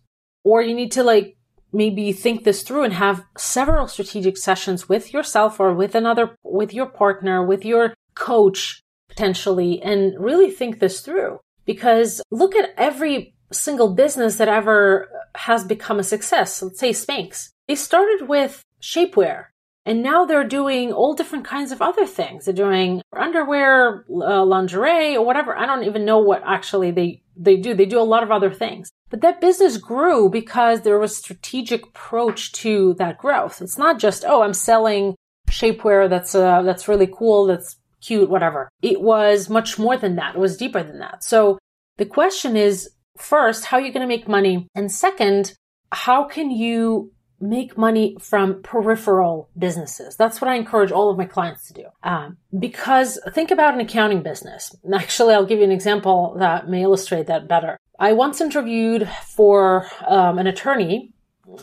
[0.45, 1.37] Or you need to like
[1.73, 6.75] maybe think this through and have several strategic sessions with yourself or with another, with
[6.75, 8.83] your partner, with your coach
[9.19, 11.41] potentially, and really think this through.
[11.65, 16.63] Because look at every single business that ever has become a success.
[16.63, 17.51] Let's say Spanx.
[17.67, 19.47] They started with shapewear
[19.85, 22.45] and now they're doing all different kinds of other things.
[22.45, 25.57] They're doing underwear, uh, lingerie, or whatever.
[25.57, 27.75] I don't even know what actually they, they do.
[27.75, 28.91] They do a lot of other things.
[29.11, 33.61] But that business grew because there was a strategic approach to that growth.
[33.61, 35.17] It's not just, oh, I'm selling
[35.51, 37.47] shapewear that's, uh, that's really cool.
[37.47, 38.69] That's cute, whatever.
[38.83, 40.35] It was much more than that.
[40.35, 41.25] It was deeper than that.
[41.25, 41.59] So
[41.97, 44.69] the question is, first, how are you going to make money?
[44.75, 45.55] And second,
[45.91, 50.17] how can you make money from peripheral businesses.
[50.17, 51.85] That's what I encourage all of my clients to do.
[52.03, 54.75] Um, because think about an accounting business.
[54.95, 57.79] Actually, I'll give you an example that may illustrate that better.
[57.99, 61.13] I once interviewed for um, an attorney,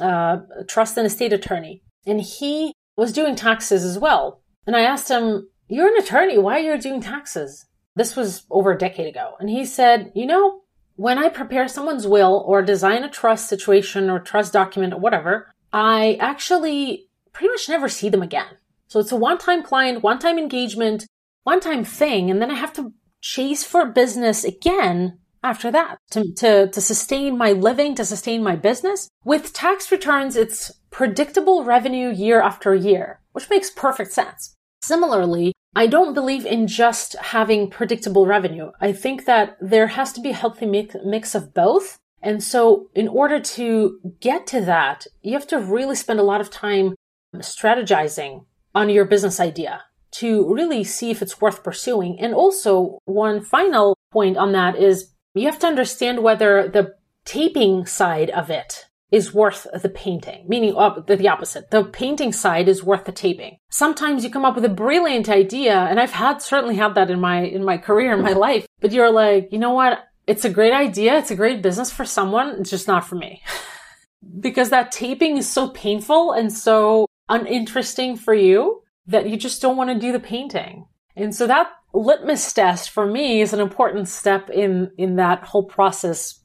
[0.01, 4.41] uh, a trust and estate attorney, and he was doing taxes as well.
[4.67, 6.37] And I asked him, "You're an attorney.
[6.37, 10.25] Why are you doing taxes?" This was over a decade ago, and he said, "You
[10.25, 10.61] know."
[10.97, 15.51] When I prepare someone's will or design a trust situation or trust document or whatever,
[15.73, 18.57] I actually pretty much never see them again.
[18.87, 21.05] So it's a one time client, one time engagement,
[21.43, 22.31] one time thing.
[22.31, 27.37] And then I have to chase for business again after that to, to, to sustain
[27.37, 29.09] my living, to sustain my business.
[29.25, 34.55] With tax returns, it's predictable revenue year after year, which makes perfect sense.
[34.85, 38.71] Similarly, I don't believe in just having predictable revenue.
[38.79, 41.97] I think that there has to be a healthy mix of both.
[42.21, 46.39] And so in order to get to that, you have to really spend a lot
[46.39, 46.93] of time
[47.37, 48.45] strategizing
[48.75, 49.83] on your business idea
[50.21, 52.19] to really see if it's worth pursuing.
[52.19, 56.93] And also one final point on that is you have to understand whether the
[57.25, 61.71] taping side of it is worth the painting, meaning uh, the opposite.
[61.71, 63.57] The painting side is worth the taping.
[63.69, 67.19] Sometimes you come up with a brilliant idea, and I've had certainly had that in
[67.19, 68.65] my in my career in my life.
[68.81, 69.99] But you're like, you know what?
[70.27, 71.17] it's a great idea.
[71.17, 72.59] It's a great business for someone.
[72.59, 73.43] It's just not for me.
[74.39, 79.77] because that taping is so painful and so uninteresting for you that you just don't
[79.77, 80.85] want to do the painting.
[81.15, 85.63] And so that litmus test for me is an important step in, in that whole
[85.63, 86.41] process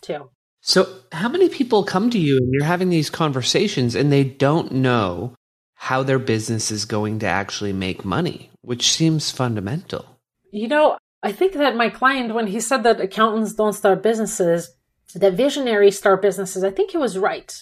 [0.00, 0.30] too.
[0.70, 4.70] So how many people come to you and you're having these conversations and they don't
[4.70, 5.34] know
[5.74, 10.06] how their business is going to actually make money, which seems fundamental?
[10.52, 14.70] You know, I think that my client, when he said that accountants don't start businesses,
[15.16, 17.52] that visionaries start businesses, I think he was right.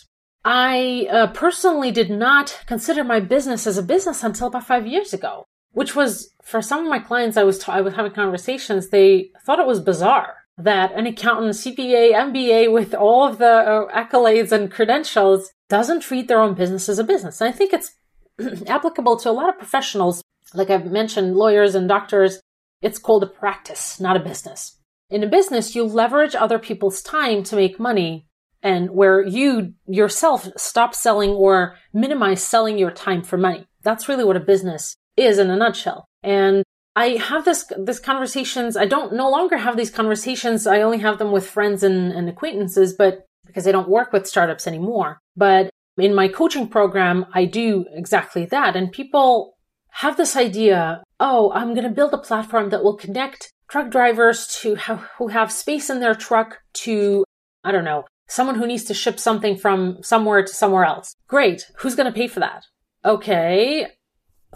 [0.44, 5.14] I uh, personally did not consider my business as a business until about five years
[5.14, 8.90] ago, which was for some of my clients I was, ta- I was having conversations,
[8.90, 13.87] they thought it was bizarre that an accountant, CPA, MBA with all of the uh,
[13.94, 17.40] accolades and credentials doesn't treat their own business as a business.
[17.40, 17.94] And I think it's
[18.66, 20.23] applicable to a lot of professionals,
[20.55, 22.41] like I've mentioned, lawyers and doctors
[22.80, 24.78] it's called a practice, not a business.
[25.11, 28.26] In a business, you leverage other people's time to make money
[28.62, 33.66] and where you yourself stop selling or minimize selling your time for money.
[33.82, 36.07] That's really what a business is in a nutshell.
[36.22, 36.62] And
[36.97, 38.76] I have this, this conversations.
[38.76, 40.66] I don't no longer have these conversations.
[40.66, 44.26] I only have them with friends and, and acquaintances, but because I don't work with
[44.26, 45.20] startups anymore.
[45.36, 48.76] But in my coaching program, I do exactly that.
[48.76, 49.57] And people
[49.91, 54.47] have this idea, oh, I'm going to build a platform that will connect truck drivers
[54.61, 57.24] to who have space in their truck to,
[57.64, 61.14] I don't know, someone who needs to ship something from somewhere to somewhere else.
[61.26, 61.66] Great.
[61.78, 62.64] Who's going to pay for that?
[63.05, 63.86] Okay.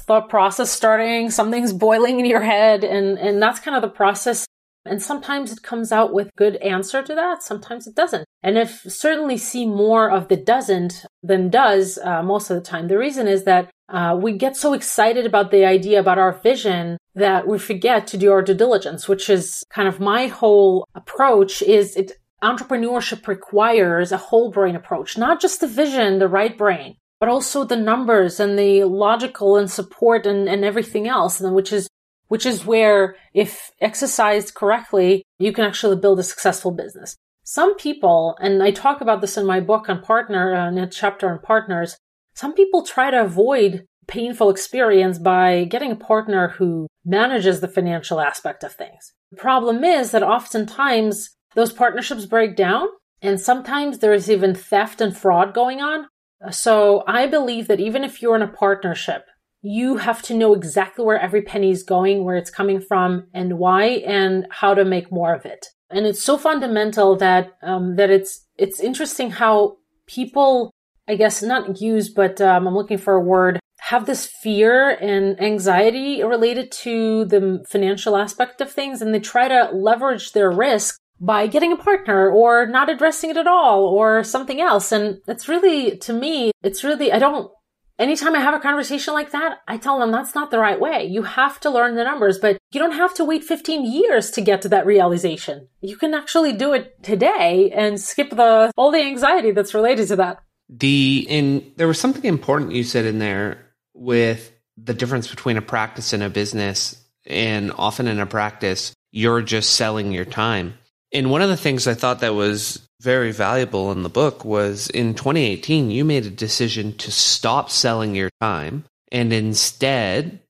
[0.00, 4.46] Thought process starting, something's boiling in your head, and, and that's kind of the process.
[4.84, 7.42] And sometimes it comes out with good answer to that.
[7.42, 8.24] Sometimes it doesn't.
[8.42, 12.88] And if certainly see more of the doesn't than does uh, most of the time.
[12.88, 16.96] The reason is that uh, we get so excited about the idea about our vision
[17.14, 21.62] that we forget to do our due diligence, which is kind of my whole approach
[21.62, 22.12] is it
[22.42, 27.62] entrepreneurship requires a whole brain approach, not just the vision, the right brain, but also
[27.62, 31.88] the numbers and the logical and support and, and everything else, and which is
[32.26, 37.14] which is where if exercised correctly, you can actually build a successful business.
[37.44, 40.88] Some people, and I talk about this in my book on partner, uh, in a
[40.88, 41.96] chapter on partners,
[42.34, 48.20] some people try to avoid painful experience by getting a partner who manages the financial
[48.20, 49.12] aspect of things.
[49.30, 52.88] The problem is that oftentimes those partnerships break down
[53.20, 56.08] and sometimes there is even theft and fraud going on.
[56.50, 59.26] So I believe that even if you're in a partnership,
[59.60, 63.58] you have to know exactly where every penny is going, where it's coming from and
[63.58, 65.66] why and how to make more of it.
[65.90, 69.76] And it's so fundamental that, um, that it's, it's interesting how
[70.06, 70.72] people
[71.08, 75.40] I guess not use, but um, I'm looking for a word, have this fear and
[75.42, 80.96] anxiety related to the financial aspect of things, and they try to leverage their risk
[81.22, 84.90] by getting a partner or not addressing it at all or something else.
[84.90, 87.48] And it's really, to me, it's really, I don't,
[87.96, 91.04] anytime I have a conversation like that, I tell them that's not the right way.
[91.04, 94.40] You have to learn the numbers, but you don't have to wait 15 years to
[94.40, 95.68] get to that realization.
[95.80, 100.16] You can actually do it today and skip the, all the anxiety that's related to
[100.16, 100.42] that.
[100.68, 103.58] The in there was something important you said in there
[103.92, 106.96] with the difference between a practice and a business,
[107.26, 110.74] and often in a practice, you're just selling your time.
[111.12, 114.88] And one of the things I thought that was very valuable in the book was
[114.88, 120.40] in 2018, you made a decision to stop selling your time and instead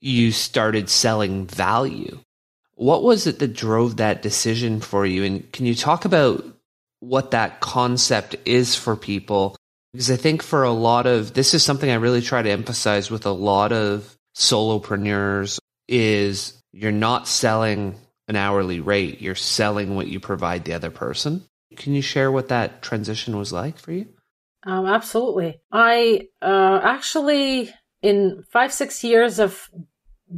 [0.00, 2.18] you started selling value.
[2.74, 5.24] What was it that drove that decision for you?
[5.24, 6.44] And can you talk about
[7.00, 9.56] what that concept is for people
[9.92, 13.10] because I think for a lot of this is something I really try to emphasize
[13.10, 15.58] with a lot of solopreneurs
[15.88, 17.94] is you're not selling
[18.28, 21.44] an hourly rate, you're selling what you provide the other person.
[21.76, 24.06] Can you share what that transition was like for you?
[24.64, 25.60] Um, absolutely.
[25.70, 27.72] I uh, actually,
[28.02, 29.70] in five, six years of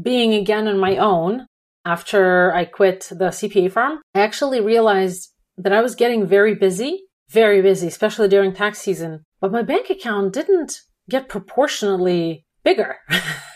[0.02, 1.46] being again on my own
[1.84, 7.04] after I quit the CPA firm, I actually realized that I was getting very busy,
[7.30, 12.96] very busy, especially during tax season but my bank account didn't get proportionally bigger.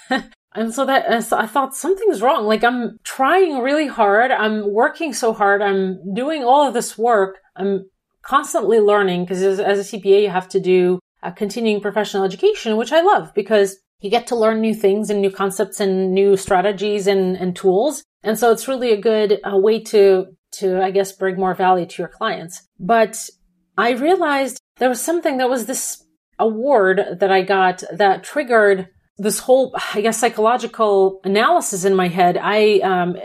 [0.55, 2.47] and so that so I thought something's wrong.
[2.47, 4.31] Like I'm trying really hard.
[4.31, 5.63] I'm working so hard.
[5.63, 7.39] I'm doing all of this work.
[7.57, 7.87] I'm
[8.23, 12.77] constantly learning because as, as, a CPA, you have to do a continuing professional education,
[12.77, 16.37] which I love because you get to learn new things and new concepts and new
[16.37, 18.03] strategies and, and tools.
[18.23, 21.87] And so it's really a good uh, way to, to, I guess, bring more value
[21.87, 22.67] to your clients.
[22.79, 23.29] But
[23.77, 26.05] I realized there was something that was this
[26.39, 28.89] award that I got that triggered
[29.19, 32.39] this whole, I guess, psychological analysis in my head.
[32.41, 33.17] I, um,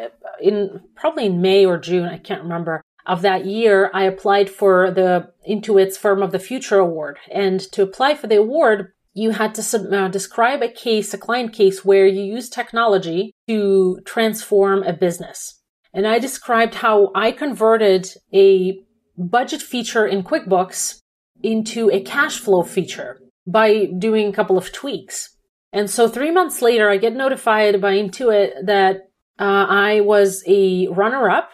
[0.42, 4.92] in probably in May or June, I can't remember, of that year, I applied for
[4.92, 7.18] the Intuit's Firm of the Future Award.
[7.32, 11.54] And to apply for the award, you had to uh, describe a case, a client
[11.54, 15.62] case where you use technology to transform a business.
[15.94, 18.78] And I described how I converted a
[19.18, 21.00] budget feature in QuickBooks
[21.42, 25.37] into a cash flow feature by doing a couple of tweaks.
[25.74, 29.10] And so three months later, I get notified by Intuit that
[29.40, 31.50] uh, I was a runner up.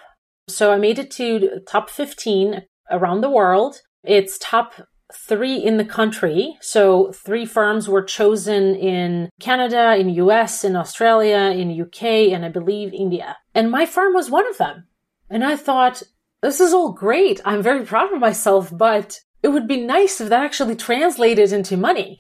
[0.47, 3.81] So I made it to top 15 around the world.
[4.03, 4.73] It's top
[5.13, 6.57] three in the country.
[6.61, 12.49] So three firms were chosen in Canada, in US, in Australia, in UK, and I
[12.49, 13.37] believe India.
[13.53, 14.87] And my firm was one of them.
[15.29, 16.03] And I thought,
[16.41, 17.39] this is all great.
[17.45, 21.77] I'm very proud of myself, but it would be nice if that actually translated into
[21.77, 22.19] money.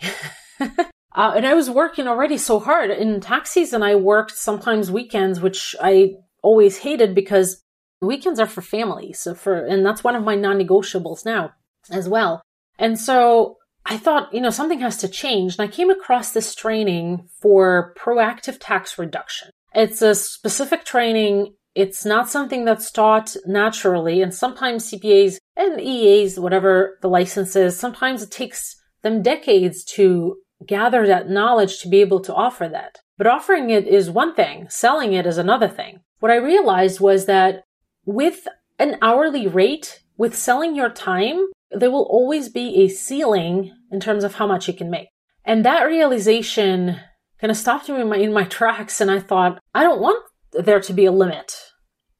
[1.15, 3.83] uh, and I was working already so hard in tax season.
[3.83, 7.63] I worked sometimes weekends, which I always hated because
[8.01, 9.19] weekends are for families.
[9.19, 11.51] So for, and that's one of my non-negotiables now
[11.91, 12.41] as well.
[12.79, 15.57] And so I thought, you know, something has to change.
[15.57, 19.49] And I came across this training for proactive tax reduction.
[19.73, 24.21] It's a specific training it's not something that's taught naturally.
[24.21, 30.37] And sometimes CPAs and EAs, whatever the license is, sometimes it takes them decades to
[30.67, 32.99] gather that knowledge to be able to offer that.
[33.17, 35.99] But offering it is one thing, selling it is another thing.
[36.19, 37.63] What I realized was that
[38.05, 38.47] with
[38.79, 44.23] an hourly rate, with selling your time, there will always be a ceiling in terms
[44.23, 45.07] of how much you can make.
[45.45, 46.97] And that realization
[47.39, 49.01] kind of stopped me in my, in my tracks.
[49.01, 51.53] And I thought, I don't want there to be a limit.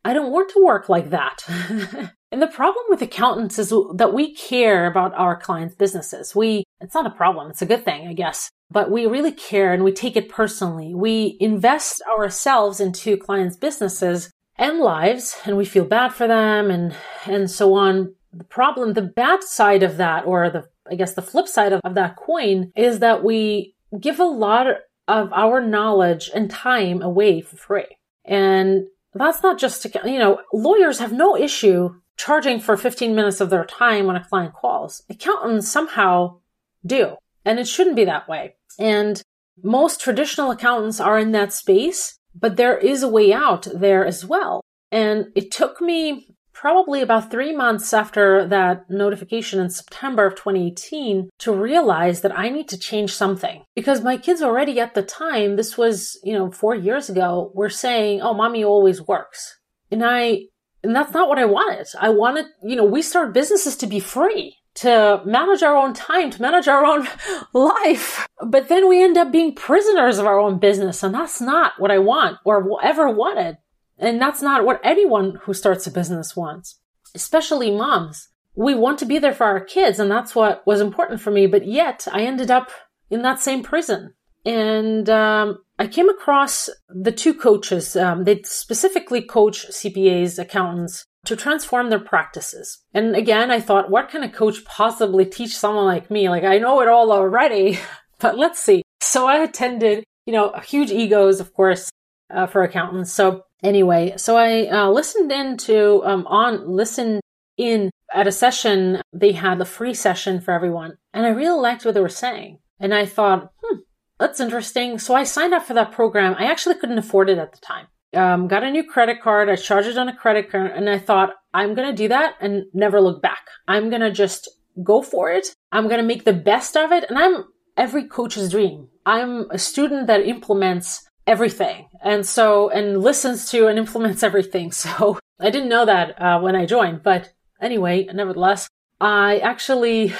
[0.06, 1.44] I don't want to work like that.
[2.32, 6.36] and the problem with accountants is that we care about our clients' businesses.
[6.36, 7.50] We, it's not a problem.
[7.50, 10.94] It's a good thing, I guess, but we really care and we take it personally.
[10.94, 16.94] We invest ourselves into clients' businesses and lives and we feel bad for them and,
[17.26, 18.14] and so on.
[18.34, 21.80] The problem, the bad side of that, or the, I guess the flip side of,
[21.86, 24.68] of that coin is that we give a lot
[25.08, 27.98] of our knowledge and time away for free.
[28.26, 33.42] And that's not just, to, you know, lawyers have no issue charging for 15 minutes
[33.42, 35.04] of their time when a client calls.
[35.10, 36.40] Accountants somehow
[36.86, 37.16] do.
[37.46, 38.56] And it shouldn't be that way.
[38.80, 39.22] And
[39.62, 44.26] most traditional accountants are in that space, but there is a way out there as
[44.26, 44.62] well.
[44.92, 51.30] And it took me probably about three months after that notification in September of 2018
[51.40, 55.56] to realize that I need to change something because my kids already at the time,
[55.56, 59.60] this was, you know, four years ago, were saying, Oh, mommy always works.
[59.92, 60.44] And I,
[60.84, 61.88] and that's not what I wanted.
[62.00, 66.32] I wanted, you know, we start businesses to be free to manage our own time,
[66.32, 67.08] to manage our own
[67.54, 68.28] life.
[68.46, 71.04] But then we end up being prisoners of our own business.
[71.04, 73.58] And that's not what I want or ever wanted.
[73.98, 76.80] And that's not what anyone who starts a business wants,
[77.14, 78.30] especially moms.
[78.56, 81.48] We want to be there for our kids, and that's what was important for me.
[81.48, 82.70] But yet, I ended up
[83.10, 84.14] in that same prison.
[84.46, 87.96] And um, I came across the two coaches.
[87.96, 92.80] Um, they specifically coach CPAs, accountants, to transform their practices.
[92.94, 96.30] And again, I thought, what can a coach possibly teach someone like me?
[96.30, 97.80] Like, I know it all already,
[98.20, 98.84] but let's see.
[99.02, 101.90] So I attended, you know, huge egos, of course,
[102.34, 103.12] uh, for accountants.
[103.12, 107.22] So anyway, so I uh, listened in to um, on listened
[107.58, 109.02] in at a session.
[109.14, 112.60] They had a free session for everyone, and I really liked what they were saying.
[112.80, 113.80] And I thought, hmm,
[114.20, 115.00] that's interesting.
[115.00, 116.36] So I signed up for that program.
[116.38, 117.88] I actually couldn't afford it at the time.
[118.14, 119.50] Um, got a new credit card.
[119.50, 122.66] I charged it on a credit card, and I thought I'm gonna do that and
[122.74, 123.48] never look back.
[123.68, 124.50] I'm gonna just
[124.84, 125.54] go for it.
[125.72, 127.46] I'm gonna make the best of it, and I'm
[127.78, 128.90] every coach's dream.
[129.06, 135.18] I'm a student that implements everything and so and listens to and implements everything so
[135.40, 138.68] i didn't know that uh, when i joined but anyway nevertheless
[139.00, 140.14] i actually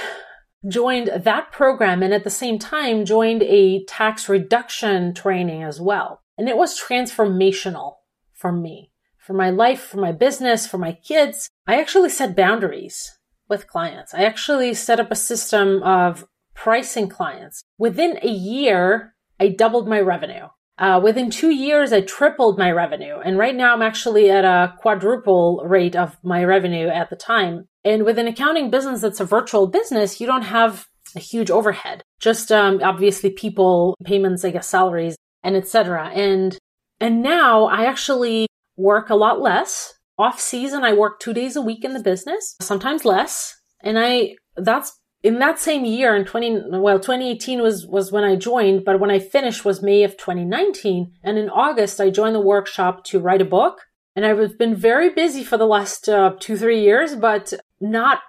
[0.68, 6.22] joined that program and at the same time joined a tax reduction training as well
[6.38, 7.96] and it was transformational
[8.34, 13.18] for me for my life for my business for my kids i actually set boundaries
[13.50, 19.48] with clients i actually set up a system of pricing clients within a year i
[19.48, 23.18] doubled my revenue uh, within two years, I tripled my revenue.
[23.24, 27.68] And right now I'm actually at a quadruple rate of my revenue at the time.
[27.86, 32.02] And with an accounting business that's a virtual business, you don't have a huge overhead.
[32.20, 36.10] Just, um, obviously people, payments, I guess, salaries and etc.
[36.14, 36.58] And,
[37.00, 39.94] and now I actually work a lot less.
[40.18, 43.56] Off season, I work two days a week in the business, sometimes less.
[43.82, 48.36] And I, that's in that same year in 20 well 2018 was was when i
[48.36, 52.42] joined but when i finished was may of 2019 and in august i joined the
[52.42, 53.80] workshop to write a book
[54.16, 58.20] and i've been very busy for the last uh, two three years but not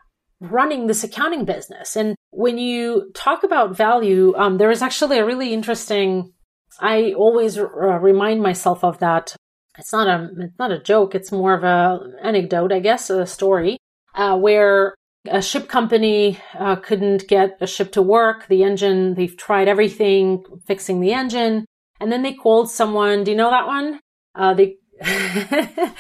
[0.41, 5.27] running this accounting business and when you talk about value um, there is actually a
[5.27, 6.33] really interesting
[6.81, 9.35] i always uh, remind myself of that
[9.79, 13.27] it's not a it's not a joke it's more of a anecdote i guess a
[13.27, 13.77] story
[14.15, 14.95] uh, where
[15.29, 18.47] a ship company uh, couldn't get a ship to work.
[18.49, 21.65] The engine, they've tried everything, fixing the engine.
[22.01, 23.25] And then they called someone.
[23.25, 24.01] Do you know that one?
[24.35, 24.77] Uh, they,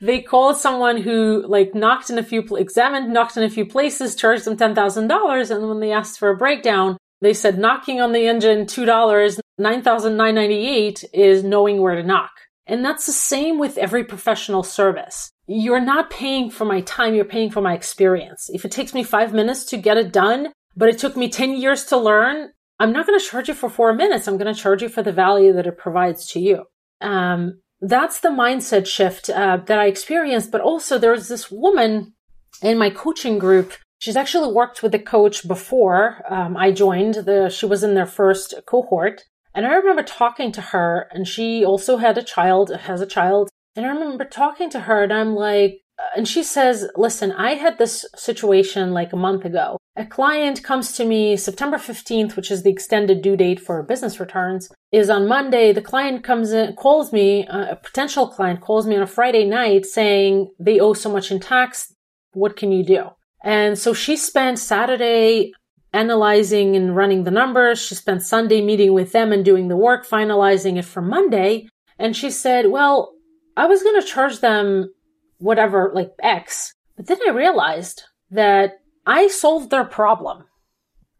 [0.00, 4.16] they called someone who like knocked in a few, examined, knocked in a few places,
[4.16, 5.50] charged them $10,000.
[5.50, 11.04] And when they asked for a breakdown, they said knocking on the engine, $2, 9,998
[11.14, 12.32] is knowing where to knock.
[12.66, 17.24] And that's the same with every professional service you're not paying for my time, you're
[17.24, 18.48] paying for my experience.
[18.52, 21.54] If it takes me five minutes to get it done, but it took me 10
[21.54, 24.26] years to learn, I'm not going to charge you for four minutes.
[24.26, 26.64] I'm going to charge you for the value that it provides to you.
[27.00, 30.50] Um, that's the mindset shift uh, that I experienced.
[30.50, 32.14] But also, there's this woman
[32.62, 33.74] in my coaching group.
[34.02, 37.14] She's actually worked with the coach before um, I joined.
[37.14, 39.22] The she was in their first cohort,
[39.54, 41.06] and I remember talking to her.
[41.12, 45.04] And she also had a child, has a child, and I remember talking to her
[45.04, 49.44] and I'm like, uh, and she says, listen, I had this situation like a month
[49.44, 49.78] ago.
[49.94, 54.18] A client comes to me September 15th, which is the extended due date for business
[54.18, 55.72] returns, is on Monday.
[55.72, 59.44] The client comes in, calls me, uh, a potential client calls me on a Friday
[59.44, 61.94] night saying they owe so much in tax.
[62.32, 63.10] What can you do?
[63.42, 65.52] And so she spent Saturday
[65.92, 67.80] analyzing and running the numbers.
[67.80, 71.68] She spent Sunday meeting with them and doing the work, finalizing it for Monday.
[71.98, 73.12] And she said, well,
[73.56, 74.92] I was going to charge them
[75.38, 76.74] whatever, like X.
[76.96, 80.44] But then I realized that I solved their problem.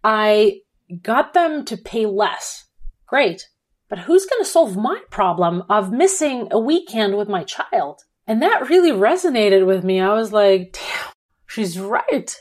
[0.04, 0.60] I
[1.02, 2.66] got them to pay less.
[3.06, 3.48] Great.
[3.88, 8.02] But who's going to solve my problem of missing a weekend with my child?
[8.26, 10.00] And that really resonated with me.
[10.00, 11.11] I was like, damn,
[11.53, 12.36] she's right.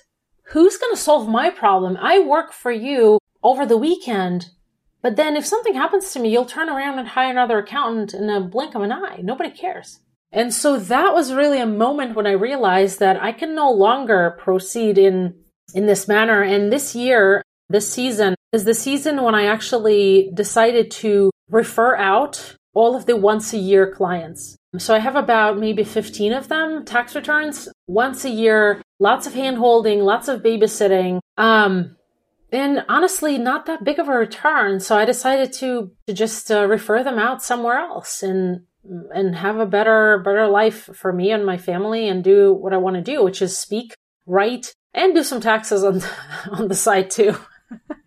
[0.45, 1.97] Who's going to solve my problem?
[1.99, 4.49] I work for you over the weekend.
[5.01, 8.29] But then if something happens to me, you'll turn around and hire another accountant in
[8.29, 9.19] a blink of an eye.
[9.21, 9.99] Nobody cares.
[10.31, 14.37] And so that was really a moment when I realized that I can no longer
[14.39, 15.35] proceed in,
[15.73, 16.41] in this manner.
[16.41, 22.55] And this year, this season is the season when I actually decided to refer out
[22.73, 24.55] all of the once a year clients.
[24.77, 29.33] So I have about maybe 15 of them, tax returns once a year, lots of
[29.33, 31.19] hand holding, lots of babysitting.
[31.37, 31.97] Um,
[32.51, 34.79] and honestly, not that big of a return.
[34.79, 38.61] So I decided to, to just uh, refer them out somewhere else and
[39.13, 42.77] and have a better better life for me and my family and do what I
[42.77, 43.93] want to do, which is speak,
[44.25, 46.01] write, and do some taxes on
[46.51, 47.35] on the side too.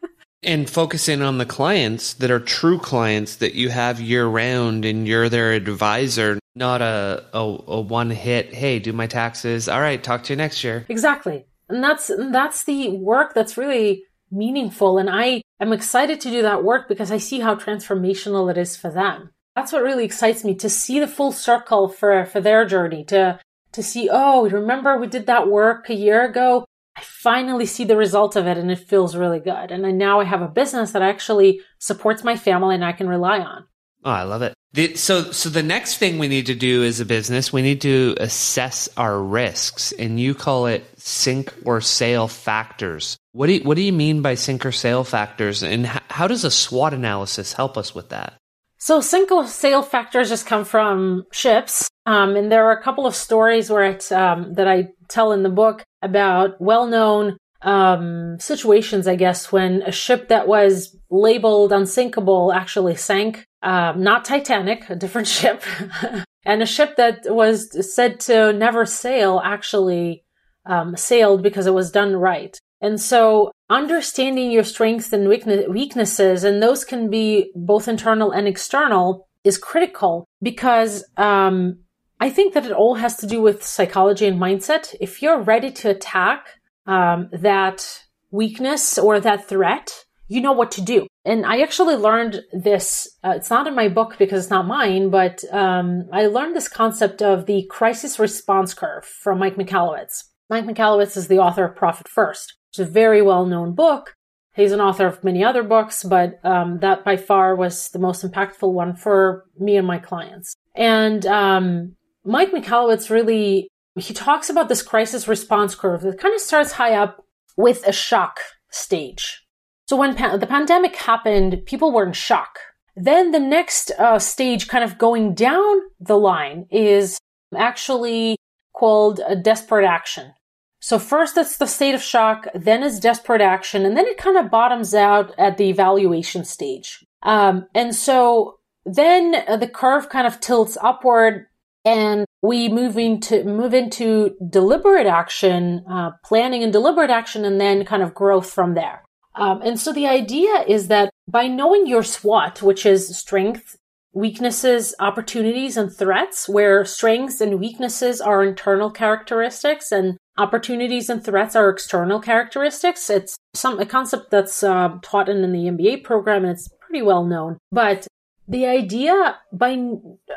[0.44, 5.06] and focusing on the clients that are true clients that you have year round and
[5.06, 9.68] you're their advisor, not a, a, a one hit, hey, do my taxes.
[9.68, 10.86] All right, talk to you next year.
[10.88, 11.46] Exactly.
[11.68, 16.64] And that's that's the work that's really meaningful and I am excited to do that
[16.64, 20.54] work because I see how transformational it is for them that's what really excites me
[20.56, 23.38] to see the full circle for for their journey to
[23.72, 26.64] to see oh remember we did that work a year ago
[26.96, 29.70] i finally see the result of it and it feels really good.
[29.70, 33.40] And now i have a business that actually supports my family and i can rely
[33.40, 33.64] on.
[34.04, 34.54] Oh i love it.
[34.72, 37.80] The, so so the next thing we need to do as a business we need
[37.82, 39.92] to assess our risks.
[39.92, 43.16] And you call it sink or sail factors.
[43.32, 45.62] What do you, what do you mean by sink or sail factors?
[45.62, 48.34] And how does a swot analysis help us with that?
[48.78, 51.88] So sink or sail factors just come from ships.
[52.04, 55.42] Um, and there are a couple of stories where it, um, that I tell in
[55.42, 62.52] the book about well-known um, situations, I guess, when a ship that was labeled unsinkable
[62.52, 63.46] actually sank.
[63.62, 65.62] Um, not Titanic, a different ship,
[66.44, 70.24] and a ship that was said to never sail actually
[70.66, 72.58] um, sailed because it was done right.
[72.80, 79.26] And so understanding your strengths and weaknesses, and those can be both internal and external,
[79.42, 81.78] is critical because um,
[82.24, 84.94] I think that it all has to do with psychology and mindset.
[84.98, 90.80] If you're ready to attack um, that weakness or that threat, you know what to
[90.80, 91.06] do.
[91.26, 93.06] And I actually learned this.
[93.22, 96.66] Uh, it's not in my book because it's not mine, but um, I learned this
[96.66, 100.24] concept of the crisis response curve from Mike Michalowicz.
[100.48, 102.54] Mike Michalowicz is the author of Profit First.
[102.70, 104.14] It's a very well known book.
[104.54, 108.24] He's an author of many other books, but um, that by far was the most
[108.24, 110.56] impactful one for me and my clients.
[110.74, 116.40] And um, Mike Michalowicz really he talks about this crisis response curve that kind of
[116.40, 117.24] starts high up
[117.56, 119.42] with a shock stage.
[119.88, 122.58] So when pa- the pandemic happened, people were in shock.
[122.96, 127.18] Then the next uh, stage, kind of going down the line, is
[127.54, 128.36] actually
[128.74, 130.32] called a desperate action.
[130.80, 134.36] So first it's the state of shock, then it's desperate action, and then it kind
[134.36, 137.04] of bottoms out at the evaluation stage.
[137.22, 141.46] Um, and so then the curve kind of tilts upward
[141.84, 147.84] and we move into move into deliberate action, uh, planning and deliberate action, and then
[147.84, 149.02] kind of growth from there.
[149.34, 153.76] Um, and so the idea is that by knowing your SWOT, which is strength,
[154.12, 161.56] weaknesses, opportunities, and threats, where strengths and weaknesses are internal characteristics and opportunities and threats
[161.56, 163.10] are external characteristics.
[163.10, 167.02] It's some a concept that's uh, taught in, in the MBA program, and it's pretty
[167.02, 167.58] well known.
[167.72, 168.06] But
[168.46, 169.72] the idea by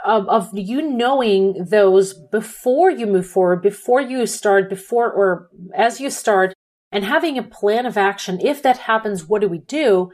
[0.06, 6.00] of, of you knowing those before you move forward, before you start, before or as
[6.00, 6.54] you start,
[6.92, 8.40] and having a plan of action.
[8.42, 10.12] If that happens, what do we do?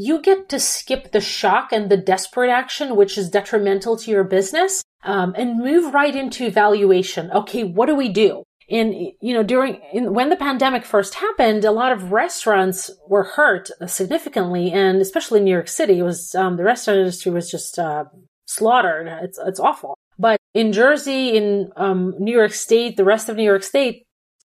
[0.00, 4.22] you get to skip the shock and the desperate action, which is detrimental to your
[4.22, 7.32] business, um, and move right into evaluation.
[7.32, 8.44] Okay, what do we do?
[8.70, 13.24] And you know, during in, when the pandemic first happened, a lot of restaurants were
[13.24, 17.50] hurt significantly, and especially in New York City, it was um, the restaurant industry was
[17.50, 18.04] just uh,
[18.46, 19.08] slaughtered.
[19.22, 19.96] It's it's awful.
[20.18, 24.02] But in Jersey, in um, New York State, the rest of New York State,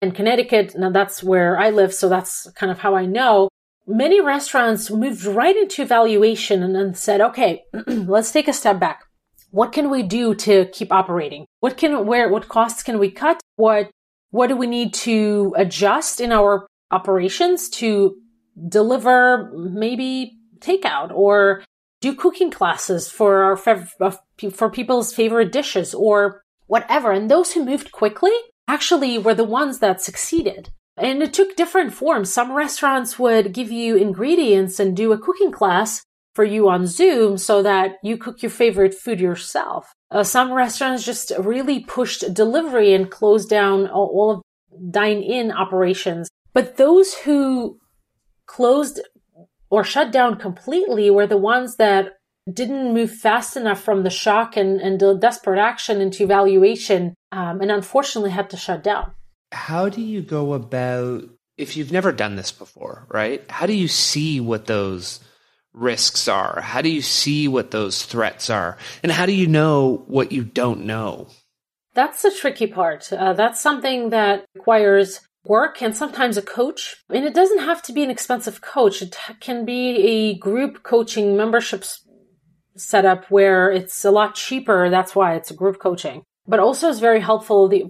[0.00, 3.48] and Connecticut, now that's where I live, so that's kind of how I know
[3.86, 9.04] many restaurants moved right into evaluation and then said, okay, let's take a step back.
[9.50, 11.46] What can we do to keep operating?
[11.60, 13.40] What can, where, what costs can we cut?
[13.56, 13.90] What,
[14.30, 18.16] what do we need to adjust in our operations to
[18.68, 21.64] deliver maybe takeout or
[22.00, 23.58] do cooking classes for our
[24.00, 24.12] uh,
[24.52, 27.12] for people's favorite dishes or whatever.
[27.12, 28.32] And those who moved quickly
[28.68, 30.70] actually were the ones that succeeded.
[30.96, 32.32] And it took different forms.
[32.32, 36.02] Some restaurants would give you ingredients and do a cooking class
[36.34, 39.92] for you on Zoom so that you cook your favorite food yourself.
[40.10, 44.42] Uh, some restaurants just really pushed delivery and closed down all of
[44.90, 46.28] dine in operations.
[46.52, 47.78] But those who
[48.46, 49.00] closed
[49.68, 52.14] or shut down completely were the ones that
[52.52, 57.72] didn't move fast enough from the shock and, and desperate action into evaluation um, and
[57.72, 59.10] unfortunately had to shut down.
[59.52, 61.24] How do you go about,
[61.56, 63.44] if you've never done this before, right?
[63.50, 65.20] How do you see what those
[65.76, 66.60] risks are?
[66.60, 68.78] How do you see what those threats are?
[69.02, 71.28] And how do you know what you don't know?
[71.94, 73.12] That's the tricky part.
[73.12, 76.96] Uh, that's something that requires work and sometimes a coach.
[77.08, 79.02] And it doesn't have to be an expensive coach.
[79.02, 81.84] It can be a group coaching membership
[82.76, 84.90] setup where it's a lot cheaper.
[84.90, 86.22] That's why it's a group coaching.
[86.46, 87.84] But also is very helpful the,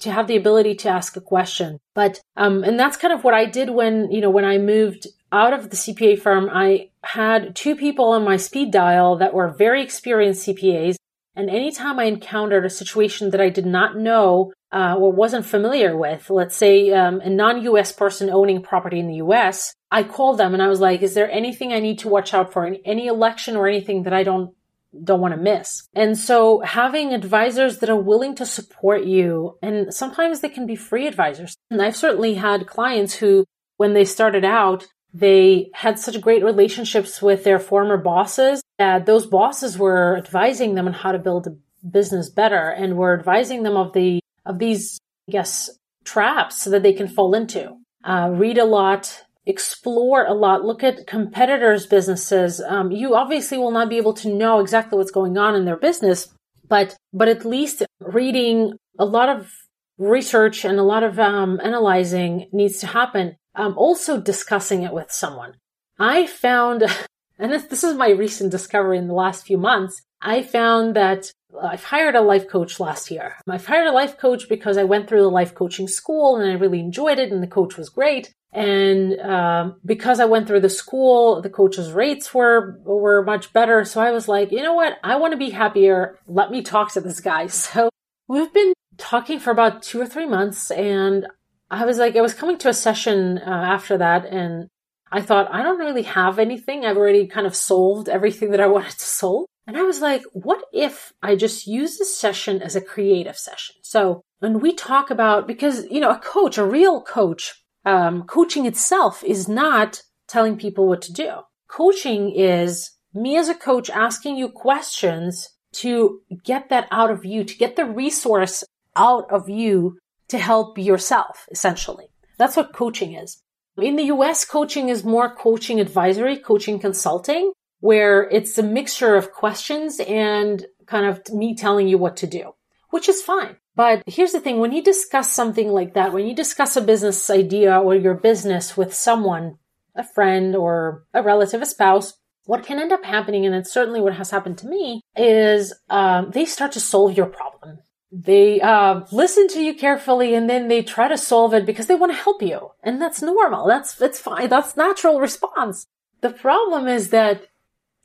[0.00, 1.78] to have the ability to ask a question.
[1.94, 5.06] But um, and that's kind of what I did when you know when I moved
[5.34, 6.48] out of the CPA firm.
[6.50, 10.94] I had two people on my speed dial that were very experienced CPAs.
[11.36, 15.96] And anytime I encountered a situation that I did not know uh, or wasn't familiar
[15.96, 20.54] with, let's say um, a non-US person owning property in the US, I called them
[20.54, 22.64] and I was like, "Is there anything I need to watch out for?
[22.64, 24.54] In any election or anything that I don't
[25.02, 29.92] don't want to miss?" And so, having advisors that are willing to support you, and
[29.92, 31.56] sometimes they can be free advisors.
[31.70, 33.44] And I've certainly had clients who,
[33.76, 39.26] when they started out, they had such great relationships with their former bosses that those
[39.26, 41.56] bosses were advising them on how to build a
[41.86, 44.98] business better and were advising them of the of these,
[45.28, 45.70] I guess,
[46.04, 47.76] traps that they can fall into.
[48.02, 52.60] Uh, read a lot, explore a lot, look at competitors' businesses.
[52.60, 55.76] Um, you obviously will not be able to know exactly what's going on in their
[55.76, 56.28] business,
[56.68, 59.50] but but at least reading a lot of
[59.98, 63.36] research and a lot of um, analyzing needs to happen.
[63.54, 65.54] Um, also discussing it with someone.
[65.98, 66.82] I found,
[67.38, 70.02] and this is my recent discovery in the last few months.
[70.20, 71.30] I found that
[71.62, 73.36] I've hired a life coach last year.
[73.48, 76.54] I've hired a life coach because I went through the life coaching school and I
[76.54, 78.32] really enjoyed it and the coach was great.
[78.52, 83.84] And um, because I went through the school, the coach's rates were were much better.
[83.84, 84.96] So I was like, you know what?
[85.02, 86.18] I want to be happier.
[86.26, 87.48] Let me talk to this guy.
[87.74, 87.90] So
[88.28, 91.26] we've been talking for about two or three months, and
[91.70, 94.68] I was like, I was coming to a session uh, after that, and
[95.10, 96.84] I thought I don't really have anything.
[96.84, 99.46] I've already kind of solved everything that I wanted to solve.
[99.66, 103.76] And I was like, what if I just use this session as a creative session?
[103.82, 107.54] So when we talk about, because, you know, a coach, a real coach,
[107.86, 111.30] um, coaching itself is not telling people what to do.
[111.68, 117.44] Coaching is me as a coach asking you questions to get that out of you,
[117.44, 118.64] to get the resource
[118.96, 122.06] out of you to help yourself, essentially.
[122.38, 123.42] That's what coaching is.
[123.76, 127.52] In the US, coaching is more coaching advisory, coaching consulting
[127.84, 132.54] where it's a mixture of questions and kind of me telling you what to do,
[132.88, 133.56] which is fine.
[133.76, 134.58] But here's the thing.
[134.58, 138.74] When you discuss something like that, when you discuss a business idea or your business
[138.74, 139.58] with someone,
[139.94, 142.14] a friend or a relative, a spouse,
[142.46, 146.30] what can end up happening, and it's certainly what has happened to me, is um,
[146.30, 147.80] they start to solve your problem.
[148.16, 151.96] They uh, listen to you carefully, and then they try to solve it because they
[151.96, 153.66] want to help you, and that's normal.
[153.66, 154.48] That's it's fine.
[154.48, 155.86] That's natural response.
[156.20, 157.48] The problem is that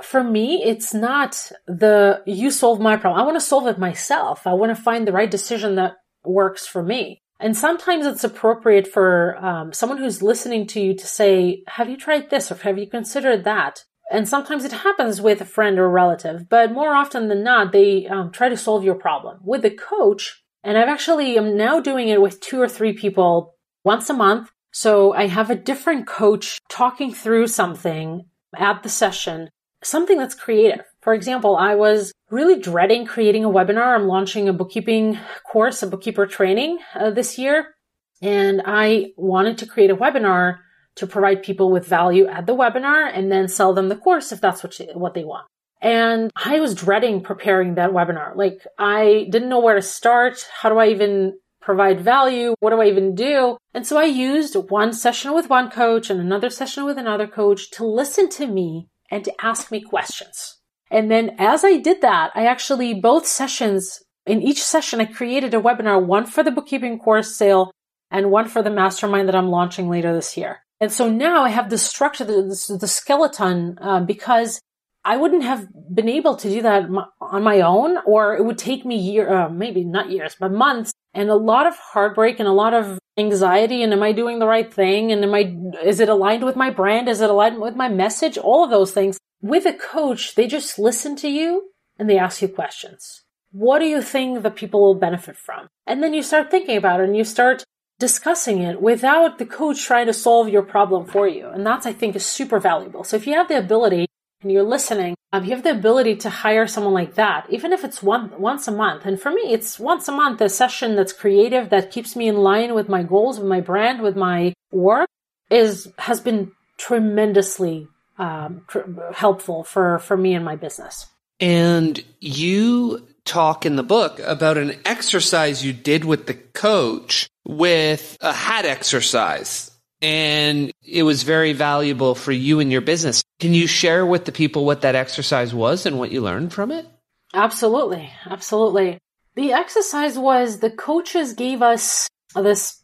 [0.02, 3.22] for me, it's not the you solve my problem.
[3.22, 4.48] I want to solve it myself.
[4.48, 7.22] I want to find the right decision that works for me.
[7.40, 11.98] And sometimes it's appropriate for um, someone who's listening to you to say, Have you
[11.98, 13.86] tried this or have you considered that?
[14.12, 18.08] And sometimes it happens with a friend or relative, but more often than not, they
[18.08, 19.40] um, try to solve your problem.
[19.44, 23.56] With the coach, and I've actually am now doing it with two or three people
[23.84, 24.52] once a month.
[24.72, 28.26] So I have a different coach talking through something
[28.58, 29.50] at the session
[29.84, 30.86] something that's creative.
[31.02, 33.96] For example, I was really dreading creating a webinar.
[33.96, 35.18] I'm launching a bookkeeping
[35.50, 37.76] course, a bookkeeper training uh, this year.
[38.22, 40.58] And I wanted to create a webinar
[41.00, 44.42] to provide people with value at the webinar and then sell them the course if
[44.42, 45.48] that's what, you, what they want.
[45.82, 48.36] And I was dreading preparing that webinar.
[48.36, 50.46] Like I didn't know where to start.
[50.62, 52.54] How do I even provide value?
[52.60, 53.58] What do I even do?
[53.74, 57.72] And so I used one session with one coach and another session with another coach
[57.72, 60.58] to listen to me and to ask me questions.
[60.92, 65.54] And then as I did that, I actually both sessions, in each session, I created
[65.54, 67.72] a webinar, one for the bookkeeping course sale
[68.12, 70.60] and one for the mastermind that I'm launching later this year.
[70.80, 74.62] And so now I have the structure, the, the skeleton, um, because
[75.04, 76.90] I wouldn't have been able to do that
[77.22, 80.92] on my own, or it would take me year, uh, maybe not years, but months
[81.14, 83.82] and a lot of heartbreak and a lot of anxiety.
[83.84, 85.12] And am I doing the right thing?
[85.12, 87.10] And am I, is it aligned with my brand?
[87.10, 88.38] Is it aligned with my message?
[88.38, 89.18] All of those things.
[89.42, 93.24] With a coach, they just listen to you and they ask you questions.
[93.52, 95.68] What do you think the people will benefit from?
[95.88, 97.64] And then you start thinking about it and you start
[98.00, 101.48] discussing it without the coach trying to solve your problem for you.
[101.48, 103.04] And that's, I think, is super valuable.
[103.04, 104.08] So if you have the ability
[104.42, 107.84] and you're listening, um, you have the ability to hire someone like that, even if
[107.84, 109.06] it's one once a month.
[109.06, 112.38] And for me, it's once a month, a session that's creative, that keeps me in
[112.38, 115.10] line with my goals, with my brand, with my work,
[115.52, 117.88] is has been tremendously
[118.18, 121.06] um, tr- helpful for for me and my business.
[121.40, 128.18] And you talk in the book about an exercise you did with the coach with
[128.22, 129.70] a hat exercise
[130.02, 133.24] and it was very valuable for you and your business.
[133.40, 136.72] Can you share with the people what that exercise was and what you learned from
[136.72, 136.88] it?
[137.34, 138.10] Absolutely.
[138.26, 138.98] Absolutely.
[139.36, 142.82] The exercise was the coaches gave us this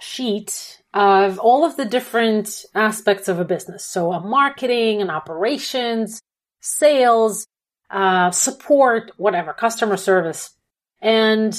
[0.00, 3.84] sheet of all of the different aspects of a business.
[3.84, 6.20] So a marketing and operations,
[6.60, 7.46] sales,
[7.90, 10.50] uh, support, whatever, customer service.
[11.00, 11.54] And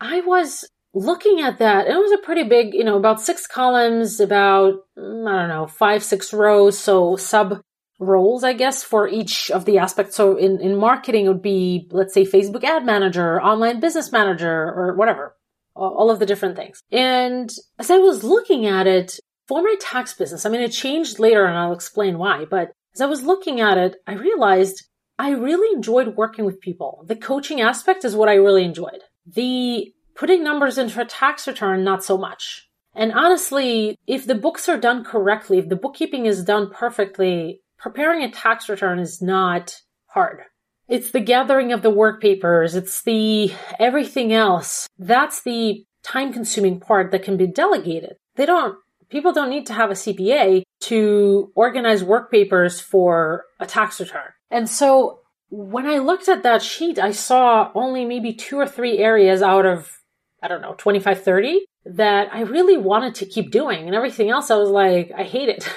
[0.00, 0.64] I was
[0.94, 5.28] looking at that, it was a pretty big, you know, about six columns, about, mm,
[5.28, 6.78] I don't know, five, six rows.
[6.78, 7.60] So sub
[7.98, 10.16] roles, I guess, for each of the aspects.
[10.16, 14.50] So in, in marketing, it would be, let's say, Facebook ad manager, online business manager,
[14.50, 15.36] or whatever,
[15.74, 16.82] all of the different things.
[16.90, 21.18] And as I was looking at it for my tax business, I mean, it changed
[21.18, 24.87] later and I'll explain why, but as I was looking at it, I realized
[25.18, 27.04] I really enjoyed working with people.
[27.06, 29.02] The coaching aspect is what I really enjoyed.
[29.26, 32.68] The putting numbers into a tax return, not so much.
[32.94, 38.22] And honestly, if the books are done correctly, if the bookkeeping is done perfectly, preparing
[38.22, 40.40] a tax return is not hard.
[40.88, 42.74] It's the gathering of the work papers.
[42.74, 44.88] It's the everything else.
[44.98, 48.16] That's the time consuming part that can be delegated.
[48.36, 48.76] They don't,
[49.10, 54.30] people don't need to have a CPA to organize work papers for a tax return.
[54.50, 55.20] And so
[55.50, 59.66] when I looked at that sheet, I saw only maybe two or three areas out
[59.66, 59.98] of
[60.42, 63.86] I don't know, 25, 30 that I really wanted to keep doing.
[63.86, 65.68] And everything else, I was like, I hate it.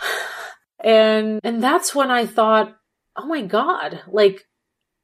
[0.84, 2.76] and, and that's when I thought,
[3.16, 4.42] oh my God, like,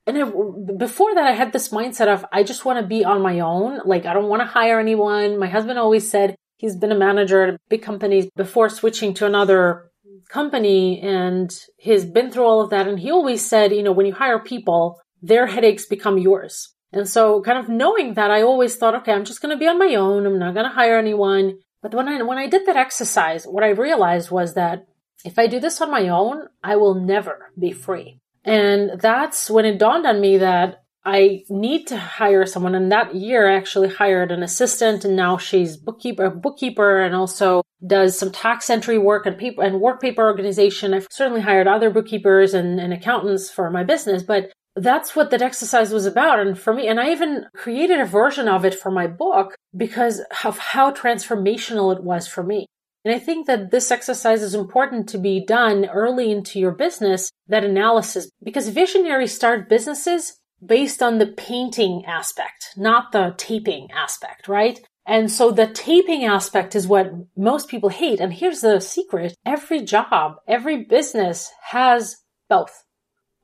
[0.07, 3.41] and before that, I had this mindset of, I just want to be on my
[3.41, 3.81] own.
[3.85, 5.39] Like, I don't want to hire anyone.
[5.39, 9.90] My husband always said he's been a manager at big companies before switching to another
[10.33, 12.89] company and he's been through all of that.
[12.89, 16.75] And he always said, you know, when you hire people, their headaches become yours.
[16.93, 19.69] And so kind of knowing that, I always thought, okay, I'm just going to be
[19.69, 20.27] on my own.
[20.27, 21.59] I'm not going to hire anyone.
[21.83, 24.87] But when I, when I did that exercise, what I realized was that
[25.25, 28.21] if I do this on my own, I will never be free.
[28.45, 32.75] And that's when it dawned on me that I need to hire someone.
[32.75, 37.63] And that year I actually hired an assistant and now she's bookkeeper, bookkeeper and also
[37.87, 40.93] does some tax entry work and paper and work paper organization.
[40.93, 45.43] I've certainly hired other bookkeepers and, and accountants for my business, but that's what that
[45.43, 46.39] exercise was about.
[46.39, 50.23] And for me, and I even created a version of it for my book because
[50.45, 52.67] of how transformational it was for me.
[53.05, 57.31] And I think that this exercise is important to be done early into your business,
[57.49, 64.49] that analysis, because visionaries start businesses based on the painting aspect, not the taping aspect,
[64.49, 64.81] right?
[65.07, 68.21] And so the taping aspect is what most people hate.
[68.21, 69.37] And here's the secret.
[69.45, 72.17] Every job, every business has
[72.49, 72.85] both.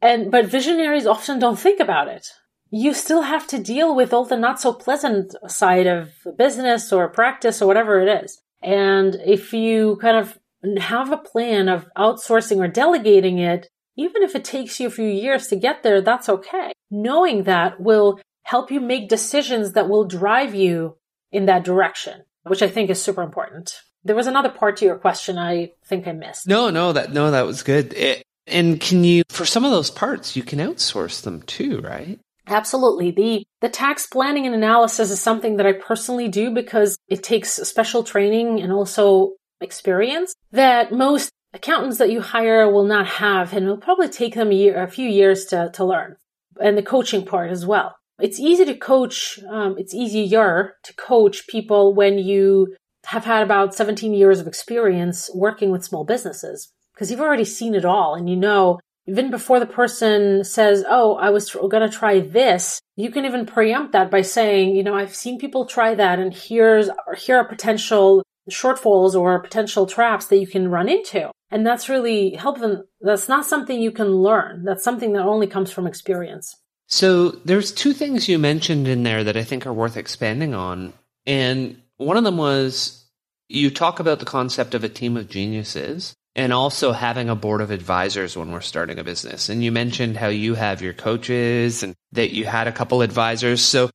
[0.03, 2.29] And, but visionaries often don't think about it.
[2.71, 7.09] You still have to deal with all the not so pleasant side of business or
[7.09, 8.41] practice or whatever it is.
[8.63, 10.39] And if you kind of
[10.79, 15.09] have a plan of outsourcing or delegating it, even if it takes you a few
[15.09, 16.73] years to get there, that's okay.
[16.91, 20.97] Knowing that will help you make decisions that will drive you
[21.33, 23.75] in that direction, which I think is super important.
[24.05, 26.47] There was another part to your question I think I missed.
[26.47, 27.93] No, no, that no, that was good.
[27.95, 32.21] It, and can you, for some of those parts, you can outsource them too, right?
[32.47, 33.11] Absolutely.
[33.11, 37.55] The, the tax planning and analysis is something that I personally do because it takes
[37.55, 43.65] special training and also experience that most accountants that you hire will not have and
[43.65, 46.17] it'll probably take them a, year, a few years to, to learn
[46.61, 47.97] and the coaching part as well.
[48.19, 49.39] It's easy to coach.
[49.49, 52.75] Um, it's easier to coach people when you
[53.07, 57.75] have had about 17 years of experience working with small businesses because you've already seen
[57.75, 58.79] it all and you know
[59.09, 63.25] even before the person says, Oh, I was tr- going to try this, you can
[63.25, 67.37] even preempt that by saying, you know, I've seen people try that and here's, here
[67.37, 71.31] are potential shortfalls or potential traps that you can run into.
[71.51, 72.85] And that's really helpful.
[73.01, 74.65] That's not something you can learn.
[74.65, 76.57] That's something that only comes from experience.
[76.89, 80.93] So there's two things you mentioned in there that I think are worth expanding on.
[81.25, 83.05] And one of them was
[83.49, 87.61] you talk about the concept of a team of geniuses and also having a board
[87.61, 89.49] of advisors when we're starting a business.
[89.49, 93.63] And you mentioned how you have your coaches and that you had a couple advisors.
[93.63, 93.91] So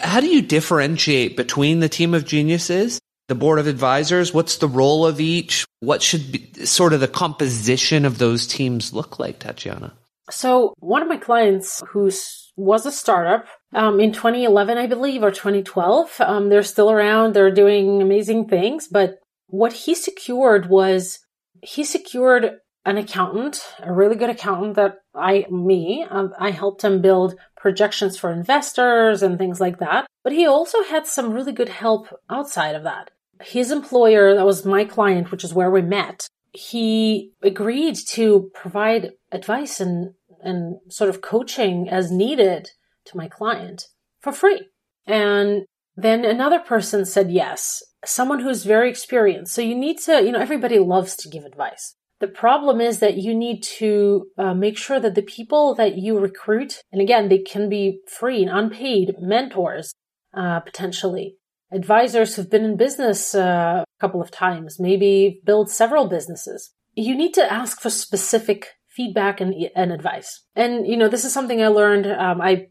[0.00, 2.98] how do you differentiate between the team of geniuses,
[3.28, 4.34] the board of advisors?
[4.34, 5.64] What's the role of each?
[5.80, 9.92] What should be sort of the composition of those teams look like, Tatiana?
[10.30, 12.10] So one of my clients who
[12.56, 17.34] was a startup um, in 2011, I believe, or 2012, um, they're still around.
[17.34, 18.88] They're doing amazing things.
[18.88, 21.20] But what he secured was
[21.62, 27.00] he secured an accountant, a really good accountant that I, me, um, I helped him
[27.00, 30.04] build projections for investors and things like that.
[30.24, 33.12] But he also had some really good help outside of that.
[33.40, 39.12] His employer, that was my client, which is where we met, he agreed to provide
[39.30, 42.70] advice and, and sort of coaching as needed
[43.06, 43.86] to my client
[44.20, 44.68] for free.
[45.06, 45.64] And
[45.96, 49.54] then another person said yes, someone who's very experienced.
[49.54, 51.94] So you need to, you know, everybody loves to give advice.
[52.22, 56.20] The problem is that you need to uh, make sure that the people that you
[56.20, 59.92] recruit, and again, they can be free and unpaid mentors,
[60.32, 61.36] uh, potentially
[61.72, 66.70] advisors who've been in business uh, a couple of times, maybe build several businesses.
[66.94, 70.44] You need to ask for specific feedback and, and advice.
[70.54, 72.06] And, you know, this is something I learned.
[72.06, 72.68] Um, I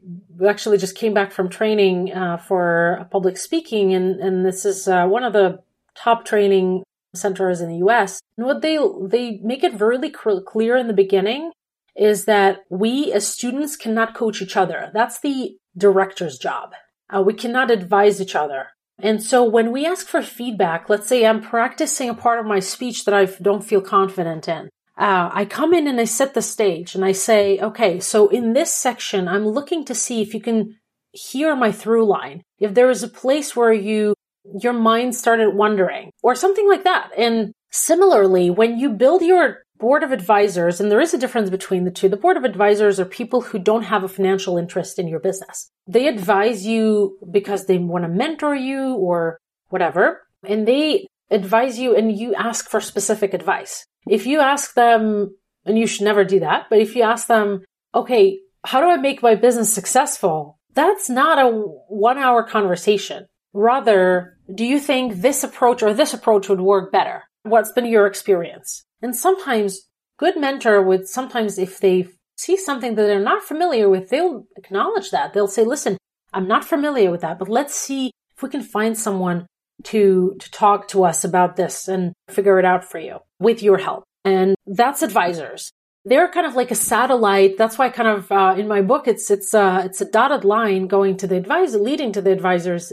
[0.48, 5.08] actually just came back from training uh, for public speaking, and, and this is uh,
[5.08, 5.60] one of the
[5.94, 6.84] top training
[7.14, 8.22] centers in the US.
[8.38, 11.52] And what they, they make it really clear in the beginning
[11.96, 14.92] is that we as students cannot coach each other.
[14.94, 16.74] That's the director's job.
[17.10, 18.68] Uh, we cannot advise each other.
[18.98, 22.60] And so when we ask for feedback, let's say I'm practicing a part of my
[22.60, 24.70] speech that I don't feel confident in
[25.02, 28.54] uh, I come in and I set the stage and I say, okay, so in
[28.54, 30.78] this section, I'm looking to see if you can
[31.12, 32.44] hear my through line.
[32.60, 34.14] If there is a place where you,
[34.60, 37.12] your mind started wondering or something like that.
[37.18, 41.86] And similarly, when you build your board of advisors, and there is a difference between
[41.86, 45.08] the two, the board of advisors are people who don't have a financial interest in
[45.08, 45.72] your business.
[45.88, 49.40] They advise you because they want to mentor you or
[49.70, 50.22] whatever.
[50.48, 53.86] And they advise you and you ask for specific advice.
[54.08, 55.36] If you ask them,
[55.66, 57.64] and you should never do that, but if you ask them,
[57.94, 60.60] okay, how do I make my business successful?
[60.74, 63.28] That's not a one hour conversation.
[63.54, 67.24] Rather, do you think this approach or this approach would work better?
[67.44, 68.84] What's been your experience?
[69.02, 69.88] And sometimes
[70.18, 75.12] good mentor would sometimes, if they see something that they're not familiar with, they'll acknowledge
[75.12, 75.34] that.
[75.34, 75.98] They'll say, listen,
[76.34, 79.48] I'm not familiar with that, but let's see if we can find someone
[79.86, 83.78] to, to talk to us about this and figure it out for you with your
[83.78, 84.04] help.
[84.24, 85.72] And that's advisors.
[86.06, 87.58] They're kind of like a satellite.
[87.58, 90.88] That's why kind of, uh, in my book, it's, it's, uh, it's a dotted line
[90.88, 92.92] going to the advisor, leading to the advisors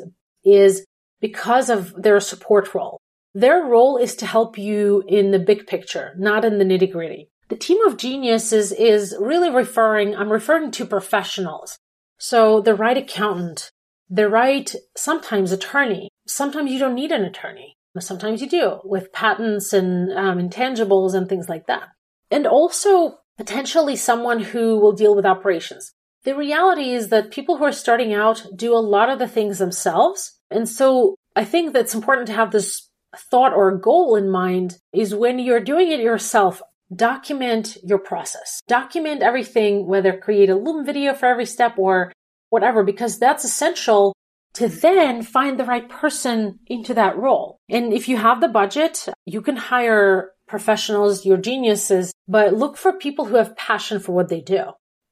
[0.55, 0.85] is
[1.21, 3.01] because of their support role.
[3.35, 7.31] Their role is to help you in the big picture, not in the nitty gritty.
[7.49, 11.79] The team of geniuses is really referring, I'm referring to professionals.
[12.19, 13.71] So the right accountant,
[14.11, 16.11] the right, sometimes attorney.
[16.27, 17.75] Sometimes you don't need an attorney.
[17.99, 21.89] Sometimes you do with patents and um, intangibles and things like that.
[22.31, 25.93] And also potentially someone who will deal with operations.
[26.25, 29.59] The reality is that people who are starting out do a lot of the things
[29.59, 30.38] themselves.
[30.51, 35.15] And so I think that's important to have this thought or goal in mind is
[35.15, 36.61] when you're doing it yourself,
[36.95, 38.61] document your process.
[38.67, 42.13] Document everything, whether create a Loom video for every step or
[42.51, 44.15] whatever, because that's essential
[44.55, 47.59] to then find the right person into that role.
[47.69, 52.93] And if you have the budget, you can hire professionals, your geniuses, but look for
[52.95, 54.65] people who have passion for what they do.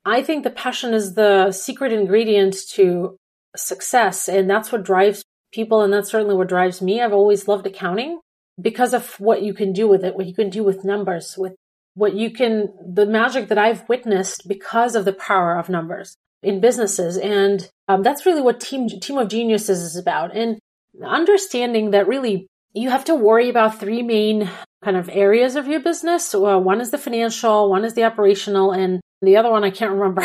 [0.04, 3.16] I think the passion is the secret ingredient to
[3.56, 4.28] success.
[4.28, 5.82] And that's what drives people.
[5.82, 7.00] And that's certainly what drives me.
[7.00, 8.20] I've always loved accounting
[8.60, 11.54] because of what you can do with it, what you can do with numbers, with
[11.94, 16.60] what you can, the magic that I've witnessed because of the power of numbers in
[16.60, 17.16] businesses.
[17.16, 20.36] And um, that's really what team, team of geniuses is about.
[20.36, 20.58] And
[21.04, 24.50] understanding that really you have to worry about three main
[24.84, 26.34] kind of areas of your business.
[26.34, 29.92] Uh, one is the financial, one is the operational, and the other one I can't
[29.92, 30.22] remember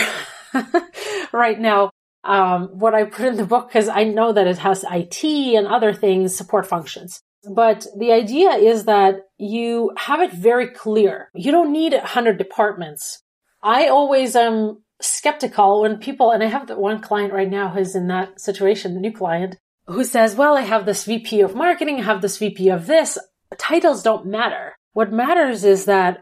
[1.32, 1.91] right now.
[2.24, 5.68] Um, what I put in the book because I know that it has IT and
[5.68, 7.22] other things, support functions.
[7.50, 11.30] But the idea is that you have it very clear.
[11.34, 13.24] You don't need a hundred departments.
[13.64, 17.96] I always am skeptical when people, and I have the one client right now who's
[17.96, 19.58] in that situation, the new client,
[19.88, 23.18] who says, well, I have this VP of marketing, I have this VP of this.
[23.58, 24.74] Titles don't matter.
[24.94, 26.20] What matters is that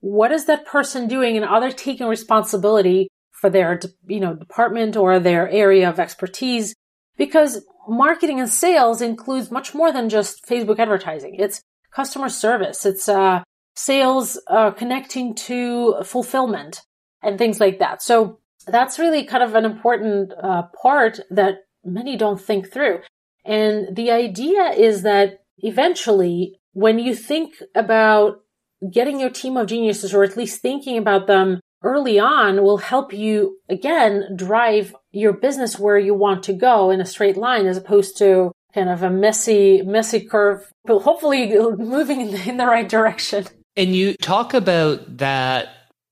[0.00, 3.08] what is that person doing and are they taking responsibility
[3.42, 6.74] for their, you know, department or their area of expertise?
[7.18, 11.34] Because marketing and sales includes much more than just Facebook advertising.
[11.38, 11.60] It's
[11.94, 12.86] customer service.
[12.86, 13.42] It's, uh,
[13.74, 16.82] sales, uh, connecting to fulfillment
[17.22, 18.02] and things like that.
[18.02, 23.00] So that's really kind of an important uh, part that many don't think through.
[23.44, 28.42] And the idea is that eventually, when you think about
[28.90, 33.12] getting your team of geniuses, or at least thinking about them early on, will help
[33.12, 37.76] you again drive your business where you want to go in a straight line as
[37.76, 42.66] opposed to kind of a messy, messy curve, but hopefully moving in the, in the
[42.66, 43.46] right direction.
[43.76, 45.68] And you talk about that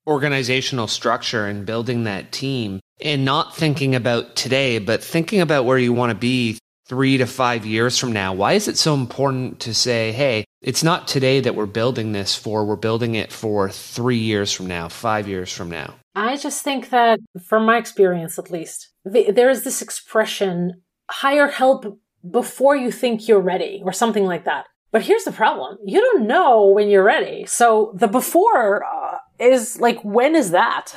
[0.06, 5.78] organizational structure and building that team and not thinking about today, but thinking about where
[5.78, 6.58] you want to be
[6.90, 8.32] three to five years from now.
[8.34, 12.34] Why is it so important to say, hey, it's not today that we're building this
[12.34, 15.94] for, we're building it for three years from now, five years from now?
[16.16, 22.00] I just think that, from my experience at least, there is this expression hire help
[22.28, 24.66] before you think you're ready, or something like that.
[24.90, 25.78] But here's the problem.
[25.86, 27.46] You don't know when you're ready.
[27.46, 30.92] So the before uh, is like, when is that?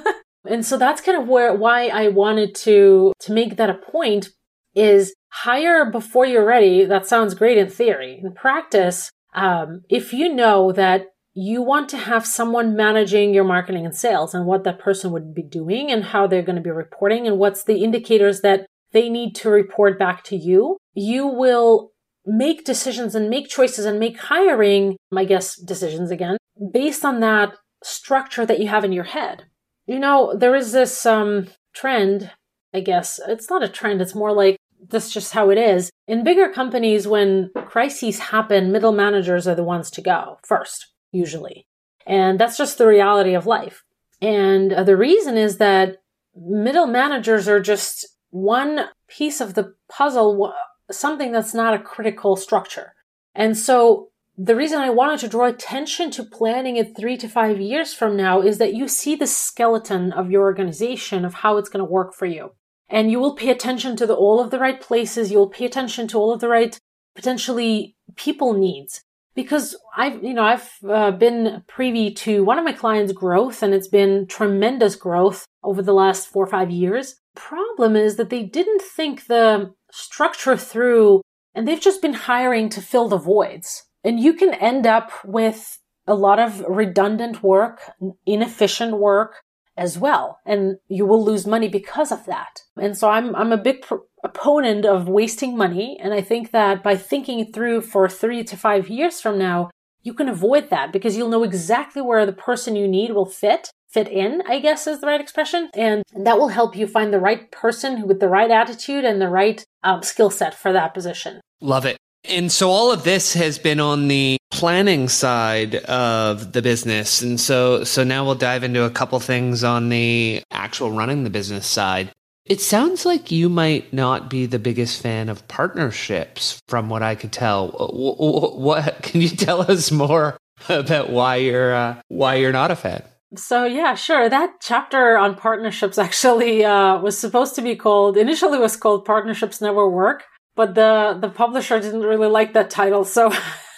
[0.46, 4.28] and so that's kind of where, why I wanted to, to make that a point
[4.74, 6.84] is hire before you're ready.
[6.84, 8.20] That sounds great in theory.
[8.22, 13.86] In practice, um, if you know that you want to have someone managing your marketing
[13.86, 16.70] and sales and what that person would be doing and how they're going to be
[16.70, 21.92] reporting and what's the indicators that they need to report back to you, you will
[22.26, 26.36] make decisions and make choices and make hiring, I guess, decisions again,
[26.72, 27.54] based on that
[27.84, 29.44] structure that you have in your head.
[29.86, 32.32] You know, there is this um, trend,
[32.74, 33.20] I guess.
[33.26, 34.57] It's not a trend, it's more like
[34.88, 35.90] that's just how it is.
[36.06, 41.66] In bigger companies, when crises happen, middle managers are the ones to go first, usually.
[42.06, 43.84] And that's just the reality of life.
[44.20, 45.96] And uh, the reason is that
[46.34, 50.52] middle managers are just one piece of the puzzle
[50.90, 52.94] something that's not a critical structure.
[53.34, 57.60] And so the reason I wanted to draw attention to planning it three to five
[57.60, 61.68] years from now is that you see the skeleton of your organization of how it's
[61.68, 62.52] going to work for you.
[62.88, 65.30] And you will pay attention to the, all of the right places.
[65.30, 66.78] You'll pay attention to all of the right
[67.14, 69.02] potentially people needs.
[69.34, 73.72] Because I've, you know, I've uh, been privy to one of my clients' growth and
[73.72, 77.16] it's been tremendous growth over the last four or five years.
[77.36, 81.22] Problem is that they didn't think the structure through
[81.54, 83.84] and they've just been hiring to fill the voids.
[84.02, 87.80] And you can end up with a lot of redundant work,
[88.26, 89.42] inefficient work
[89.78, 90.40] as well.
[90.44, 92.62] And you will lose money because of that.
[92.76, 93.84] And so I'm, I'm a big
[94.22, 95.98] opponent of wasting money.
[96.02, 99.70] And I think that by thinking through for three to five years from now,
[100.02, 103.70] you can avoid that because you'll know exactly where the person you need will fit
[103.88, 105.70] fit in, I guess is the right expression.
[105.74, 109.28] And that will help you find the right person with the right attitude and the
[109.28, 111.40] right um, skill set for that position.
[111.60, 111.96] Love it.
[112.28, 117.22] And so all of this has been on the planning side of the business.
[117.22, 121.30] And so so now we'll dive into a couple things on the actual running the
[121.30, 122.12] business side.
[122.44, 127.14] It sounds like you might not be the biggest fan of partnerships from what I
[127.14, 127.68] could tell.
[127.68, 130.38] What, what can you tell us more
[130.68, 133.02] about why you're uh, why you're not a fan?
[133.36, 134.30] So yeah, sure.
[134.30, 139.60] That chapter on partnerships actually uh, was supposed to be called initially was called "Partnerships
[139.60, 140.24] Never Work,"
[140.58, 143.04] but the the publisher didn't really like that title.
[143.04, 143.32] So,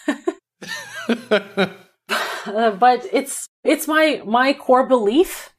[1.20, 5.51] uh, but it's it's my my core belief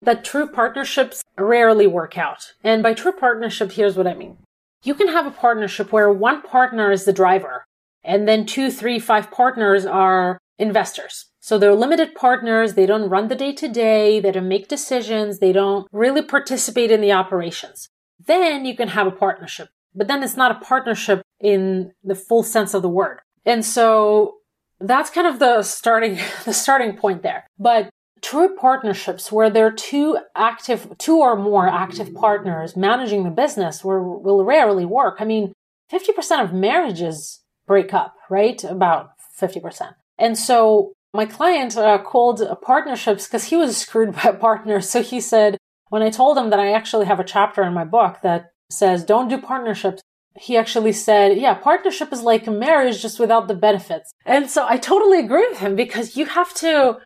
[0.00, 2.52] that true partnerships rarely work out.
[2.62, 4.36] And by true partnership, here's what I mean:
[4.84, 7.64] you can have a partnership where one partner is the driver,
[8.04, 11.26] and then two, three, five partners are investors.
[11.40, 12.74] So they're limited partners.
[12.74, 14.20] They don't run the day to day.
[14.20, 15.40] They don't make decisions.
[15.40, 17.88] They don't really participate in the operations.
[18.24, 22.42] Then you can have a partnership, but then it's not a partnership in the full
[22.42, 23.18] sense of the word.
[23.44, 24.36] And so
[24.80, 27.46] that's kind of the starting, the starting point there.
[27.58, 27.90] But
[28.22, 33.84] true partnerships where there are two active, two or more active partners managing the business
[33.84, 35.16] will, will rarely work.
[35.18, 35.52] I mean,
[35.92, 38.62] 50% of marriages break up, right?
[38.64, 39.10] About
[39.40, 39.94] 50%.
[40.18, 44.88] And so my client uh, called partnerships because he was screwed by partners.
[44.88, 45.56] So he said,
[45.88, 49.04] when I told him that I actually have a chapter in my book that says,
[49.04, 50.02] don't do partnerships,
[50.36, 54.12] he actually said, yeah, partnership is like a marriage just without the benefits.
[54.24, 56.98] And so I totally agree with him because you have to,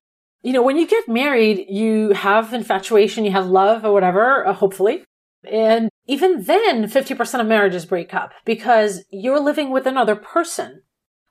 [0.42, 4.52] you know, when you get married, you have infatuation, you have love or whatever, uh,
[4.52, 5.04] hopefully.
[5.50, 10.82] And even then, 50% of marriages break up because you're living with another person.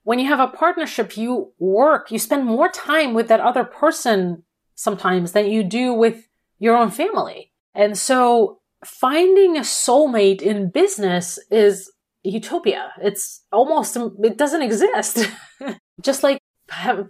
[0.03, 4.43] When you have a partnership, you work, you spend more time with that other person
[4.73, 6.27] sometimes than you do with
[6.57, 7.51] your own family.
[7.75, 11.91] And so finding a soulmate in business is
[12.23, 12.91] utopia.
[13.01, 15.29] It's almost, it doesn't exist.
[16.01, 16.39] Just like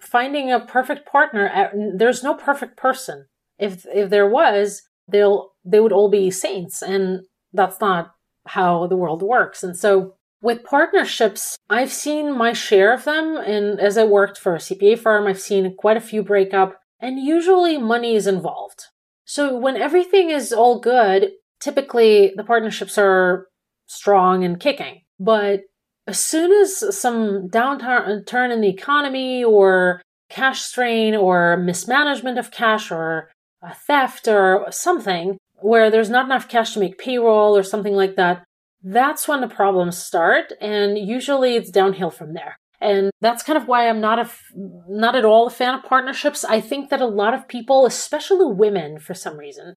[0.01, 3.25] finding a perfect partner, there's no perfect person.
[3.59, 6.81] If, if there was, they'll, they would all be saints.
[6.81, 7.21] And
[7.53, 8.11] that's not
[8.47, 9.63] how the world works.
[9.63, 13.37] And so with partnerships, I've seen my share of them.
[13.37, 16.79] And as I worked for a CPA firm, I've seen quite a few break up
[16.99, 18.85] and usually money is involved.
[19.25, 21.31] So when everything is all good,
[21.61, 23.47] typically the partnerships are
[23.87, 25.01] strong and kicking.
[25.19, 25.61] But
[26.07, 32.91] as soon as some downturn in the economy or cash strain or mismanagement of cash
[32.91, 33.29] or
[33.61, 38.15] a theft or something where there's not enough cash to make payroll or something like
[38.15, 38.43] that,
[38.83, 40.51] that's when the problems start.
[40.59, 42.57] And usually it's downhill from there.
[42.79, 46.43] And that's kind of why I'm not a, not at all a fan of partnerships.
[46.43, 49.75] I think that a lot of people, especially women for some reason,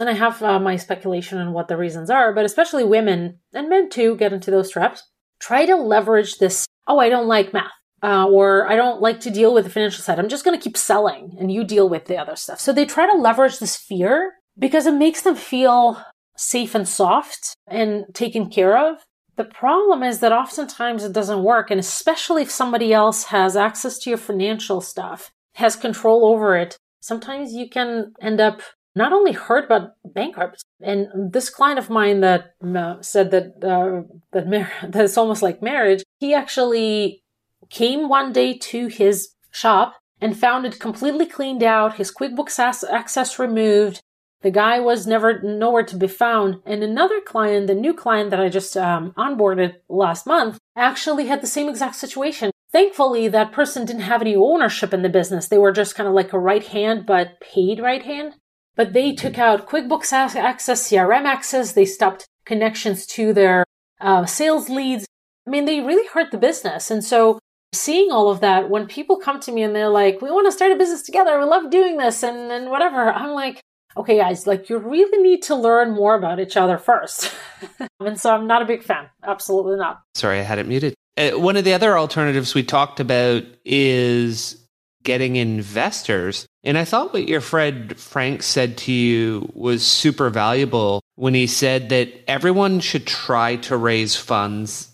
[0.00, 3.68] and I have uh, my speculation on what the reasons are, but especially women and
[3.68, 5.02] men too get into those traps.
[5.40, 6.66] Try to leverage this.
[6.86, 7.72] Oh, I don't like math.
[8.00, 10.20] Uh, or I don't like to deal with the financial side.
[10.20, 12.60] I'm just going to keep selling and you deal with the other stuff.
[12.60, 16.00] So they try to leverage this fear because it makes them feel
[16.36, 18.98] safe and soft and taken care of.
[19.34, 21.72] The problem is that oftentimes it doesn't work.
[21.72, 26.76] And especially if somebody else has access to your financial stuff, has control over it,
[27.00, 28.62] sometimes you can end up
[28.98, 30.62] not only hurt but bankrupt.
[30.80, 34.02] And this client of mine that uh, said that uh,
[34.32, 37.22] that, mar- almost like marriage, he actually
[37.70, 43.38] came one day to his shop and found it completely cleaned out, his QuickBooks access
[43.38, 44.00] removed.
[44.40, 46.60] The guy was never nowhere to be found.
[46.64, 51.40] And another client, the new client that I just um, onboarded last month, actually had
[51.40, 52.50] the same exact situation.
[52.70, 55.48] Thankfully, that person didn't have any ownership in the business.
[55.48, 58.34] They were just kind of like a right hand, but paid right hand
[58.78, 61.72] but they took out QuickBooks access, CRM access.
[61.72, 63.64] They stopped connections to their
[64.00, 65.04] uh, sales leads.
[65.46, 66.88] I mean, they really hurt the business.
[66.88, 67.40] And so
[67.74, 70.52] seeing all of that, when people come to me and they're like, we want to
[70.52, 71.38] start a business together.
[71.40, 73.12] We love doing this and, and whatever.
[73.12, 73.60] I'm like,
[73.96, 77.34] okay, guys, like you really need to learn more about each other first.
[78.00, 79.08] and so I'm not a big fan.
[79.24, 80.02] Absolutely not.
[80.14, 80.94] Sorry, I had it muted.
[81.16, 84.67] Uh, one of the other alternatives we talked about is
[85.08, 86.46] getting investors.
[86.62, 91.46] And I thought what your friend Frank said to you was super valuable when he
[91.46, 94.90] said that everyone should try to raise funds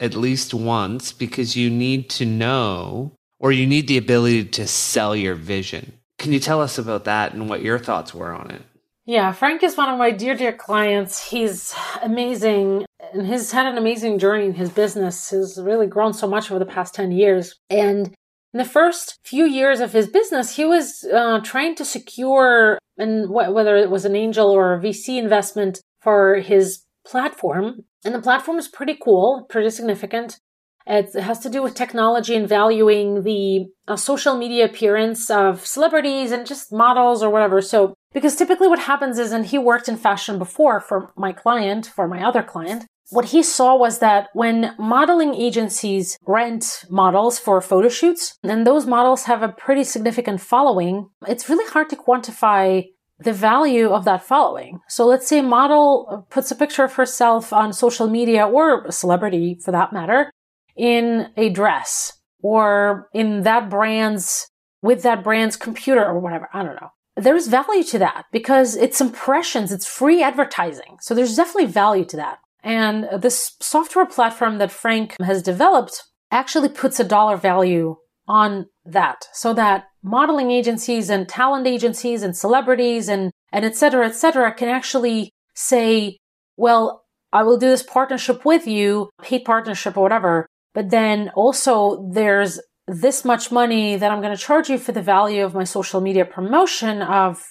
[0.00, 5.14] at least once because you need to know or you need the ability to sell
[5.14, 5.92] your vision.
[6.18, 8.62] Can you tell us about that and what your thoughts were on it?
[9.04, 11.28] Yeah, Frank is one of my dear, dear clients.
[11.28, 15.28] He's amazing and he's had an amazing journey in his business.
[15.28, 17.54] Has really grown so much over the past 10 years.
[17.68, 18.14] And
[18.58, 23.28] in the first few years of his business, he was uh, trying to secure, and
[23.28, 27.84] wh- whether it was an angel or a VC investment for his platform.
[28.04, 30.40] And the platform is pretty cool, pretty significant.
[30.88, 36.32] It has to do with technology and valuing the uh, social media appearance of celebrities
[36.32, 37.62] and just models or whatever.
[37.62, 41.86] So, because typically what happens is, and he worked in fashion before for my client,
[41.86, 47.60] for my other client, what he saw was that when modeling agencies rent models for
[47.60, 52.84] photo shoots, and those models have a pretty significant following, it's really hard to quantify
[53.18, 54.80] the value of that following.
[54.88, 58.92] So let's say a model puts a picture of herself on social media or a
[58.92, 60.30] celebrity for that matter
[60.76, 64.48] in a dress or in that brand's
[64.80, 66.48] with that brand's computer or whatever.
[66.52, 66.90] I don't know.
[67.16, 69.72] There's value to that because it's impressions.
[69.72, 70.98] It's free advertising.
[71.00, 72.38] So there's definitely value to that.
[72.62, 79.26] And this software platform that Frank has developed actually puts a dollar value on that
[79.32, 84.52] so that modeling agencies and talent agencies and celebrities and, and et cetera, et cetera
[84.52, 86.18] can actually say,
[86.56, 90.46] well, I will do this partnership with you, paid partnership or whatever.
[90.74, 95.02] But then also there's this much money that I'm going to charge you for the
[95.02, 97.42] value of my social media promotion of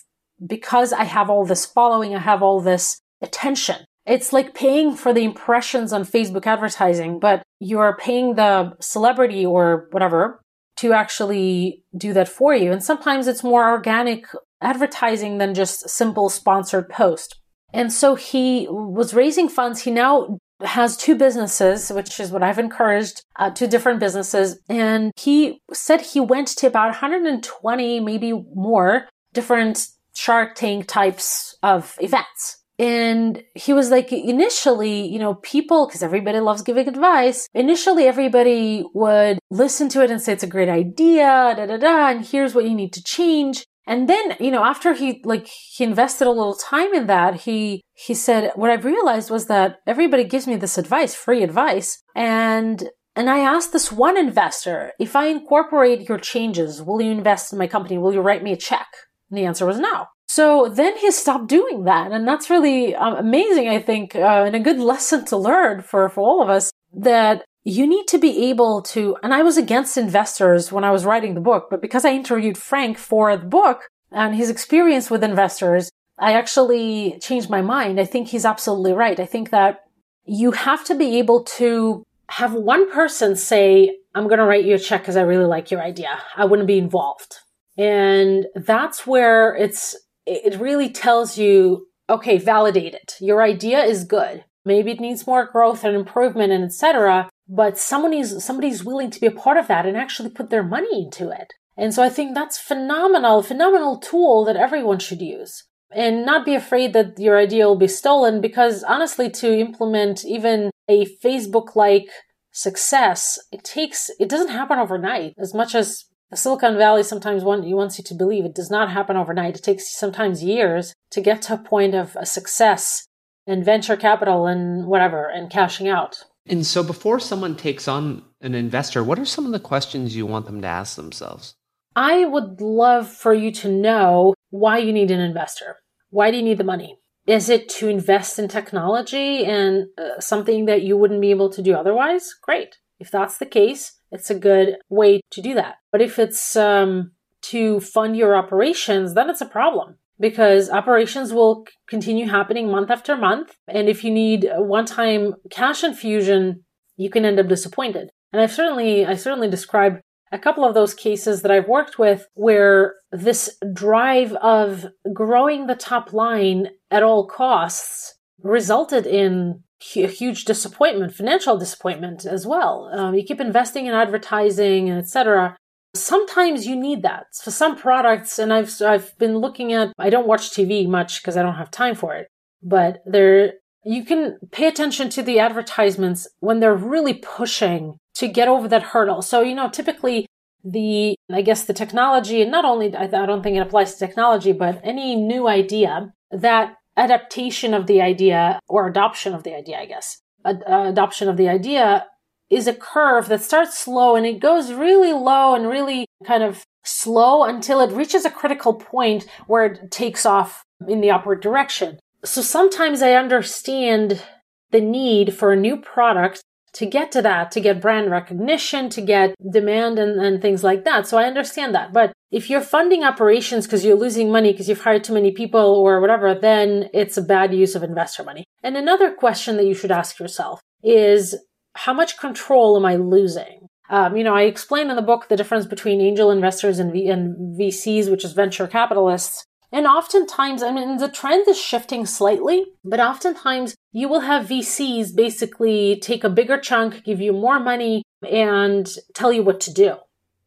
[0.46, 3.78] because I have all this following, I have all this attention.
[4.08, 9.90] It's like paying for the impressions on Facebook advertising, but you're paying the celebrity or
[9.92, 10.42] whatever
[10.78, 12.72] to actually do that for you.
[12.72, 14.26] And sometimes it's more organic
[14.62, 17.40] advertising than just simple sponsored post.
[17.74, 19.82] And so he was raising funds.
[19.82, 24.58] He now has two businesses, which is what I've encouraged, uh, two different businesses.
[24.70, 31.96] And he said he went to about 120, maybe more different Shark Tank types of
[32.00, 38.06] events And he was like, initially, you know, people, because everybody loves giving advice, initially
[38.06, 42.26] everybody would listen to it and say it's a great idea, da da da, and
[42.26, 43.66] here's what you need to change.
[43.88, 47.82] And then, you know, after he, like, he invested a little time in that, he,
[47.94, 52.04] he said, what I've realized was that everybody gives me this advice, free advice.
[52.14, 57.54] And, and I asked this one investor, if I incorporate your changes, will you invest
[57.54, 57.98] in my company?
[57.98, 58.88] Will you write me a check?
[59.32, 60.08] And the answer was no.
[60.30, 62.12] So then he stopped doing that.
[62.12, 66.10] And that's really um, amazing, I think, uh, and a good lesson to learn for,
[66.10, 69.98] for all of us that you need to be able to, and I was against
[69.98, 73.88] investors when I was writing the book, but because I interviewed Frank for the book
[74.12, 78.00] and his experience with investors, I actually changed my mind.
[78.00, 79.20] I think he's absolutely right.
[79.20, 79.82] I think that
[80.26, 84.76] you have to be able to have one person say, I'm going to write you
[84.76, 86.20] a check because I really like your idea.
[86.36, 87.36] I wouldn't be involved.
[87.78, 89.96] And that's where it's,
[90.28, 93.16] it really tells you, okay, validate it.
[93.20, 94.44] Your idea is good.
[94.66, 99.28] Maybe it needs more growth and improvement and etc but somebody's somebody's willing to be
[99.28, 101.54] a part of that and actually put their money into it.
[101.78, 105.64] And so I think that's phenomenal, phenomenal tool that everyone should use.
[105.92, 110.72] And not be afraid that your idea will be stolen because honestly, to implement even
[110.90, 112.10] a Facebook like
[112.52, 115.34] success, it takes, it doesn't happen overnight.
[115.38, 119.16] As much as Silicon Valley sometimes want, wants you to believe, it does not happen
[119.16, 119.58] overnight.
[119.58, 123.08] It takes sometimes years to get to a point of a success
[123.46, 126.26] and venture capital and whatever and cashing out.
[126.46, 130.26] And so before someone takes on an investor, what are some of the questions you
[130.26, 131.56] want them to ask themselves?
[131.96, 135.78] I would love for you to know why you need an investor.
[136.10, 137.00] Why do you need the money?
[137.26, 141.62] Is it to invest in technology and uh, something that you wouldn't be able to
[141.62, 142.34] do otherwise?
[142.42, 142.78] Great.
[143.00, 145.76] If that's the case, it's a good way to do that.
[145.92, 147.12] But if it's um,
[147.44, 153.16] to fund your operations, then it's a problem because operations will continue happening month after
[153.16, 153.56] month.
[153.68, 156.64] And if you need one time cash infusion,
[156.96, 158.10] you can end up disappointed.
[158.34, 160.02] And I've certainly, I certainly described
[160.32, 165.76] a couple of those cases that I've worked with where this drive of growing the
[165.76, 169.64] top line at all costs resulted in
[169.96, 172.90] a huge disappointment, financial disappointment as well.
[172.92, 175.58] Um, you keep investing in advertising and etc
[175.96, 177.28] sometimes you need that.
[177.44, 181.38] For some products and i've i've been looking at i don't watch tv much because
[181.38, 182.28] i don't have time for it
[182.62, 188.50] but there you can pay attention to the advertisements when they're really pushing to get
[188.50, 189.22] over that hurdle.
[189.22, 190.28] So you know typically
[190.64, 194.52] the i guess the technology and not only i don't think it applies to technology
[194.52, 199.86] but any new idea that adaptation of the idea or adoption of the idea i
[199.86, 202.06] guess Ad- uh, adoption of the idea
[202.50, 206.64] is a curve that starts slow and it goes really low and really kind of
[206.84, 212.00] slow until it reaches a critical point where it takes off in the upward direction.
[212.24, 214.24] So sometimes I understand
[214.72, 216.42] the need for a new product
[216.78, 220.84] to get to that, to get brand recognition, to get demand and, and things like
[220.86, 221.08] that.
[221.08, 221.92] So I understand that.
[221.92, 225.60] But if you're funding operations because you're losing money because you've hired too many people
[225.60, 228.44] or whatever, then it's a bad use of investor money.
[228.62, 231.36] And another question that you should ask yourself is
[231.74, 233.68] how much control am I losing?
[233.90, 237.10] Um, you know, I explain in the book the difference between angel investors and, v-
[237.10, 239.46] and VCs, which is venture capitalists.
[239.72, 245.16] And oftentimes, I mean, the trend is shifting slightly, but oftentimes you will have VCs
[245.16, 249.98] basically take a bigger chunk, give you more money, and tell you what to do.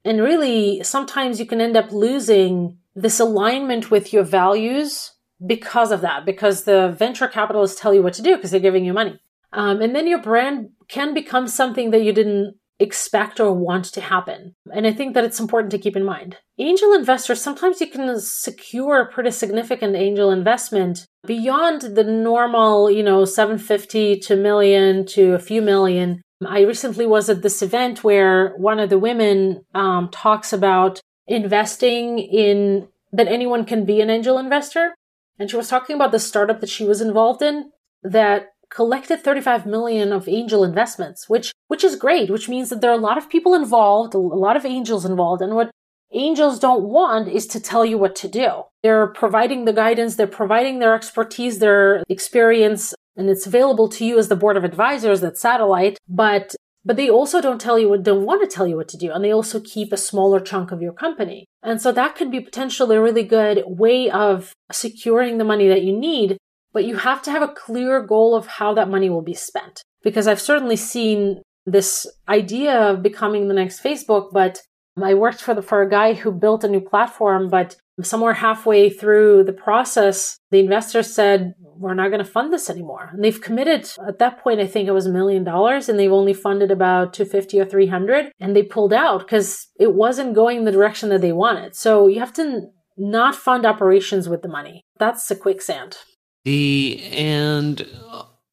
[0.04, 5.12] And really, sometimes you can end up losing this alignment with your values
[5.44, 8.84] because of that, because the venture capitalists tell you what to do because they're giving
[8.84, 9.20] you money.
[9.52, 14.00] Um, and then your brand can become something that you didn't expect or want to
[14.00, 14.54] happen.
[14.72, 16.38] And I think that it's important to keep in mind.
[16.58, 23.02] Angel investors, sometimes you can secure a pretty significant angel investment beyond the normal, you
[23.02, 26.22] know, 750 to million to a few million.
[26.44, 32.18] I recently was at this event where one of the women um, talks about investing
[32.18, 34.94] in that anyone can be an angel investor.
[35.38, 37.70] And she was talking about the startup that she was involved in
[38.02, 42.90] that collected 35 million of angel investments, which, which is great, which means that there
[42.90, 45.42] are a lot of people involved, a lot of angels involved.
[45.42, 45.70] And what
[46.12, 48.64] angels don't want is to tell you what to do.
[48.82, 54.18] They're providing the guidance, they're providing their expertise, their experience, and it's available to you
[54.18, 58.02] as the board of advisors, that satellite, but but they also don't tell you what
[58.02, 60.72] don't want to tell you what to do and they also keep a smaller chunk
[60.72, 65.36] of your company and so that could be potentially a really good way of securing
[65.36, 66.38] the money that you need
[66.72, 69.82] but you have to have a clear goal of how that money will be spent.
[70.02, 74.60] Because I've certainly seen this idea of becoming the next Facebook, but
[75.00, 78.90] I worked for the, for a guy who built a new platform, but somewhere halfway
[78.90, 83.10] through the process, the investor said, we're not going to fund this anymore.
[83.12, 86.12] And they've committed at that point, I think it was a million dollars and they've
[86.12, 90.72] only funded about 250 or 300 and they pulled out because it wasn't going the
[90.72, 91.74] direction that they wanted.
[91.74, 94.82] So you have to not fund operations with the money.
[94.98, 95.96] That's the quicksand.
[96.44, 97.86] The, and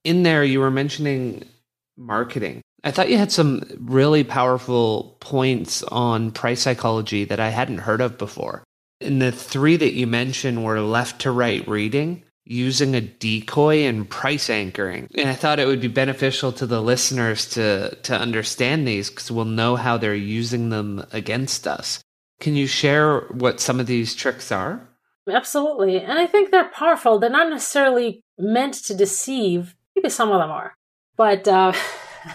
[0.03, 1.43] in there, you were mentioning
[1.97, 2.61] marketing.
[2.83, 8.01] I thought you had some really powerful points on price psychology that I hadn't heard
[8.01, 8.63] of before.
[9.01, 14.09] And the three that you mentioned were left to right reading, using a decoy, and
[14.09, 15.09] price anchoring.
[15.15, 19.31] And I thought it would be beneficial to the listeners to, to understand these because
[19.31, 21.99] we'll know how they're using them against us.
[22.39, 24.86] Can you share what some of these tricks are?
[25.29, 25.99] Absolutely.
[25.99, 27.19] And I think they're powerful.
[27.19, 29.75] They're not necessarily meant to deceive.
[29.95, 30.73] Maybe some of them are.
[31.15, 31.73] But uh,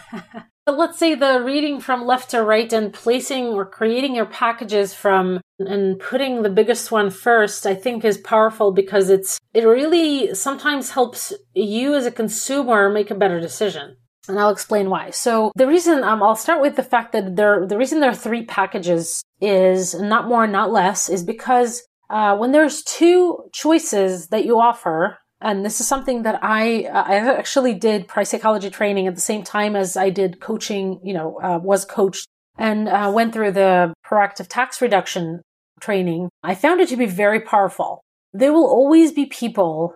[0.66, 5.40] let's say the reading from left to right and placing or creating your packages from
[5.58, 10.90] and putting the biggest one first i think is powerful because it's it really sometimes
[10.90, 13.96] helps you as a consumer make a better decision
[14.28, 15.10] and I'll explain why.
[15.10, 18.14] So the reason um, I'll start with the fact that there the reason there are
[18.14, 21.82] three packages is not more, not less, is because
[22.12, 27.16] uh, when there's two choices that you offer, and this is something that I I
[27.38, 31.00] actually did price psychology training at the same time as I did coaching.
[31.02, 32.28] You know, uh, was coached
[32.58, 35.40] and uh, went through the proactive tax reduction
[35.80, 36.28] training.
[36.42, 38.02] I found it to be very powerful.
[38.34, 39.94] There will always be people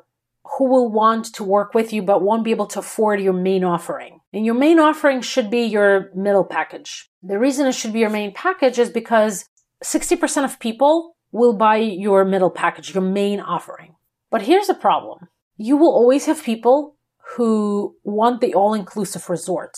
[0.57, 3.63] who will want to work with you but won't be able to afford your main
[3.63, 4.21] offering.
[4.33, 7.09] And your main offering should be your middle package.
[7.23, 9.45] The reason it should be your main package is because
[9.85, 13.95] 60% of people will buy your middle package, your main offering.
[14.31, 16.97] But here's the problem you will always have people
[17.37, 19.77] who want the all inclusive resort.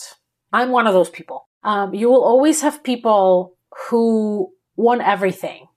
[0.51, 1.47] I'm one of those people.
[1.63, 3.55] Um, you will always have people
[3.89, 5.67] who want everything.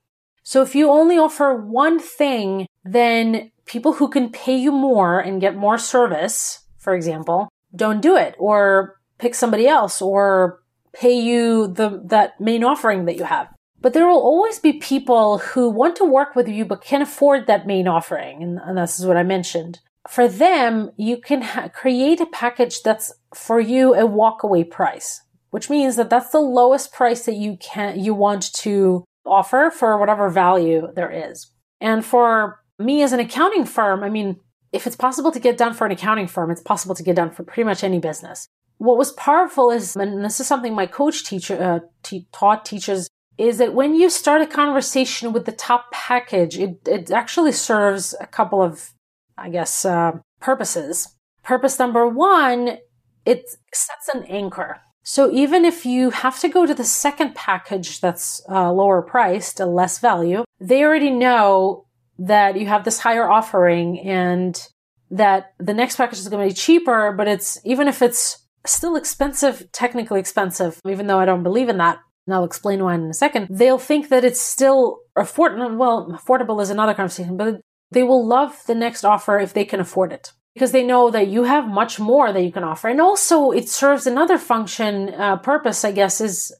[0.42, 5.40] So if you only offer one thing, then people who can pay you more and
[5.40, 10.60] get more service, for example, don't do it or pick somebody else or
[10.92, 13.48] pay you the, that main offering that you have.
[13.82, 17.46] But there will always be people who want to work with you but can't afford
[17.46, 18.42] that main offering.
[18.42, 22.82] And, and this is what I mentioned for them, you can ha- create a package
[22.82, 27.56] that's for you a walkaway price, which means that that's the lowest price that you
[27.60, 31.50] can, you want to offer for whatever value there is.
[31.80, 34.40] And for me as an accounting firm, I mean,
[34.72, 37.30] if it's possible to get done for an accounting firm, it's possible to get done
[37.30, 38.48] for pretty much any business.
[38.78, 43.08] What was powerful is, and this is something my coach teacher uh, t- taught teachers,
[43.38, 48.14] is that when you start a conversation with the top package, it, it actually serves
[48.20, 48.92] a couple of
[49.36, 51.08] I guess, uh, purposes.
[51.42, 52.78] Purpose number one,
[53.24, 54.80] it sets an anchor.
[55.02, 59.58] So even if you have to go to the second package that's uh, lower priced,
[59.58, 61.86] less value, they already know
[62.18, 64.68] that you have this higher offering and
[65.10, 68.94] that the next package is going to be cheaper, but it's even if it's still
[68.94, 71.98] expensive, technically expensive, even though I don't believe in that.
[72.26, 73.48] And I'll explain why in a second.
[73.50, 75.76] They'll think that it's still affordable.
[75.76, 79.80] Well, affordable is another conversation, but they will love the next offer if they can
[79.80, 82.88] afford it because they know that you have much more that you can offer.
[82.88, 86.54] And also it serves another function, uh, purpose, I guess, is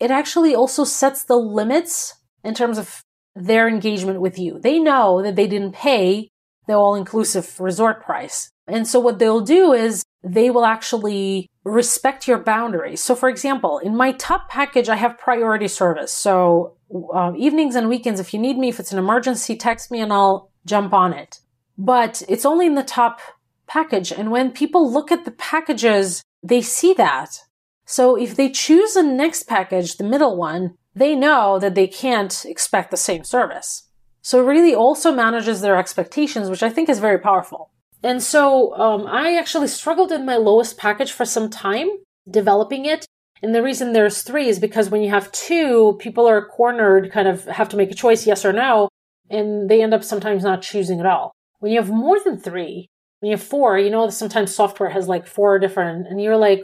[0.00, 2.14] it actually also sets the limits
[2.44, 3.02] in terms of
[3.34, 4.60] their engagement with you.
[4.60, 6.28] They know that they didn't pay
[6.66, 8.50] the all inclusive resort price.
[8.66, 13.02] And so what they'll do is they will actually respect your boundaries.
[13.02, 16.12] So for example, in my top package, I have priority service.
[16.12, 16.76] So
[17.14, 20.12] uh, evenings and weekends, if you need me, if it's an emergency, text me and
[20.12, 21.40] I'll jump on it.
[21.76, 23.20] But it's only in the top
[23.66, 24.10] package.
[24.10, 27.42] And when people look at the packages, they see that.
[27.84, 32.44] So if they choose the next package, the middle one, they know that they can't
[32.44, 33.84] expect the same service.
[34.20, 37.70] So it really also manages their expectations, which I think is very powerful.
[38.02, 41.88] And so um, I actually struggled in my lowest package for some time
[42.30, 43.06] developing it.
[43.42, 47.28] And the reason there's three is because when you have two, people are cornered, kind
[47.28, 48.88] of have to make a choice, yes or no
[49.30, 51.32] and they end up sometimes not choosing at all.
[51.58, 52.88] When you have more than three,
[53.20, 56.62] when you have four, you know, sometimes software has like four different, and you're like,